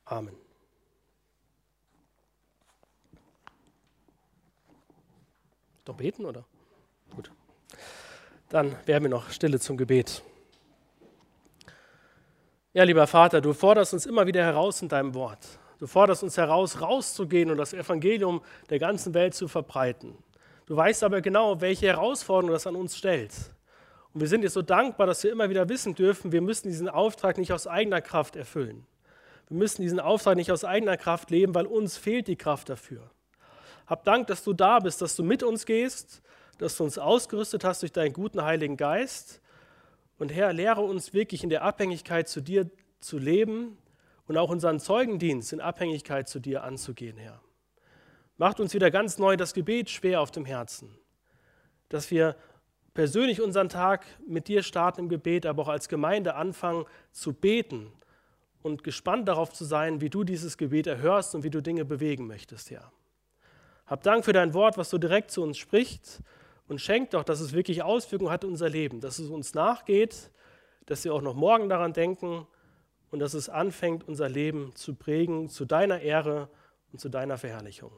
Amen. 0.06 0.36
Doch 5.86 5.96
beten, 5.96 6.26
oder? 6.26 6.46
Gut. 7.14 7.32
Dann 8.50 8.76
werden 8.86 9.04
wir 9.04 9.10
noch 9.10 9.32
Stille 9.32 9.60
zum 9.60 9.78
Gebet. 9.78 10.24
Ja, 12.74 12.84
lieber 12.84 13.06
Vater, 13.06 13.42
du 13.42 13.54
forderst 13.54 13.94
uns 13.94 14.06
immer 14.06 14.26
wieder 14.26 14.44
heraus 14.44 14.82
in 14.82 14.90
deinem 14.90 15.14
Wort. 15.14 15.60
Du 15.80 15.88
forderst 15.88 16.24
uns 16.24 16.38
heraus, 16.38 16.80
rauszugehen 16.80 17.52
und 17.52 17.58
das 17.58 17.74
Evangelium 17.74 18.42
der 18.70 18.80
ganzen 18.80 19.14
Welt 19.14 19.34
zu 19.36 19.48
verbreiten. 19.48 20.18
Du 20.66 20.76
weißt 20.76 21.04
aber 21.04 21.22
genau, 21.22 21.60
welche 21.60 21.88
Herausforderung 21.88 22.52
das 22.52 22.68
an 22.68 22.76
uns 22.76 22.98
stellt. 22.98 23.34
Und 24.14 24.22
wir 24.22 24.28
sind 24.28 24.42
dir 24.42 24.50
so 24.50 24.62
dankbar, 24.62 25.08
dass 25.08 25.24
wir 25.24 25.32
immer 25.32 25.50
wieder 25.50 25.68
wissen 25.70 25.96
dürfen, 25.96 26.32
wir 26.32 26.42
müssen 26.42 26.68
diesen 26.68 26.88
Auftrag 26.88 27.38
nicht 27.38 27.52
aus 27.52 27.68
eigener 27.68 28.02
Kraft 28.02 28.36
erfüllen. 28.36 28.86
Wir 29.50 29.58
müssen 29.58 29.82
diesen 29.82 30.00
Auftrag 30.00 30.36
nicht 30.36 30.52
aus 30.52 30.64
eigener 30.64 30.98
Kraft 30.98 31.32
leben, 31.32 31.54
weil 31.54 31.66
uns 31.66 31.98
fehlt 31.98 32.28
die 32.28 32.36
Kraft 32.36 32.70
dafür. 32.70 33.12
Hab 33.88 34.06
Dank, 34.06 34.28
dass 34.28 34.44
du 34.44 34.54
da 34.54 34.80
bist, 34.80 35.02
dass 35.02 35.16
du 35.16 35.24
mit 35.24 35.44
uns 35.44 35.66
gehst, 35.66 36.22
dass 36.58 36.78
du 36.78 36.86
uns 36.86 36.98
ausgerüstet 36.98 37.64
hast 37.64 37.82
durch 37.82 37.92
deinen 37.92 38.14
guten 38.14 38.44
Heiligen 38.44 38.78
Geist. 38.78 39.42
Und 40.18 40.32
Herr, 40.32 40.54
lehre 40.54 40.82
uns 40.82 41.14
wirklich 41.14 41.44
in 41.44 41.50
der 41.50 41.64
Abhängigkeit 41.64 42.30
zu 42.30 42.40
dir 42.40 42.70
zu 43.02 43.18
leben 43.18 43.78
und 44.28 44.38
auch 44.38 44.50
unseren 44.50 44.80
Zeugendienst 44.80 45.52
in 45.52 45.60
Abhängigkeit 45.60 46.30
zu 46.30 46.40
dir 46.40 46.64
anzugehen, 46.64 47.18
Herr. 47.18 47.43
Macht 48.38 48.60
uns 48.60 48.74
wieder 48.74 48.90
ganz 48.90 49.18
neu 49.18 49.38
das 49.38 49.54
Gebet 49.54 49.90
schwer 49.90 50.22
auf 50.22 50.32
dem 50.32 50.46
Herzen, 50.46 50.98
dass 51.90 52.10
wir 52.10 52.36
persönlich 52.94 53.42
unseren 53.42 53.70
Tag 53.70 54.06
mit 54.28 54.48
dir 54.48 54.64
starten 54.64 55.02
im 55.02 55.10
Gebet, 55.10 55.46
aber 55.46 55.64
auch 55.64 55.68
als 55.68 55.88
Gemeinde 55.88 56.36
anfangen 56.36 56.86
zu 57.12 57.34
beten 57.34 57.92
und 58.62 58.84
gespannt 58.84 59.28
darauf 59.28 59.52
zu 59.52 59.66
sein, 59.66 60.02
wie 60.02 60.10
du 60.10 60.24
dieses 60.24 60.58
Gebet 60.58 60.88
erhörst 60.88 61.36
und 61.36 61.44
wie 61.44 61.50
du 61.50 61.62
Dinge 61.62 61.86
bewegen 61.86 62.28
möchtest, 62.28 62.72
Herr. 62.72 62.92
Hab 63.86 64.04
Dank 64.04 64.26
für 64.26 64.34
dein 64.34 64.54
Wort, 64.54 64.78
was 64.78 64.90
so 64.90 64.98
direkt 64.98 65.30
zu 65.30 65.44
uns 65.44 65.58
spricht 65.58 66.22
und 66.68 66.80
schenk 66.80 67.12
doch, 67.12 67.24
dass 67.24 67.42
es 67.42 67.54
wirklich 67.54 67.84
Auswirkungen 67.84 68.32
hat 68.32 68.44
in 68.44 68.52
unser 68.52 68.70
Leben, 68.70 69.02
dass 69.02 69.20
es 69.20 69.30
uns 69.30 69.54
nachgeht, 69.54 70.32
dass 70.86 71.04
wir 71.04 71.14
auch 71.14 71.22
noch 71.22 71.36
morgen 71.36 71.70
daran 71.70 71.94
denken 71.94 72.48
und 73.12 73.20
dass 73.20 73.34
es 73.34 73.50
anfängt, 73.50 74.08
unser 74.08 74.30
Leben 74.30 74.74
zu 74.76 74.96
prägen 74.96 75.50
zu 75.50 75.66
deiner 75.66 76.00
Ehre 76.00 76.50
und 76.92 77.00
zu 77.00 77.10
deiner 77.10 77.38
Verherrlichung. 77.38 77.92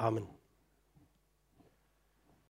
Amen. 0.00 0.39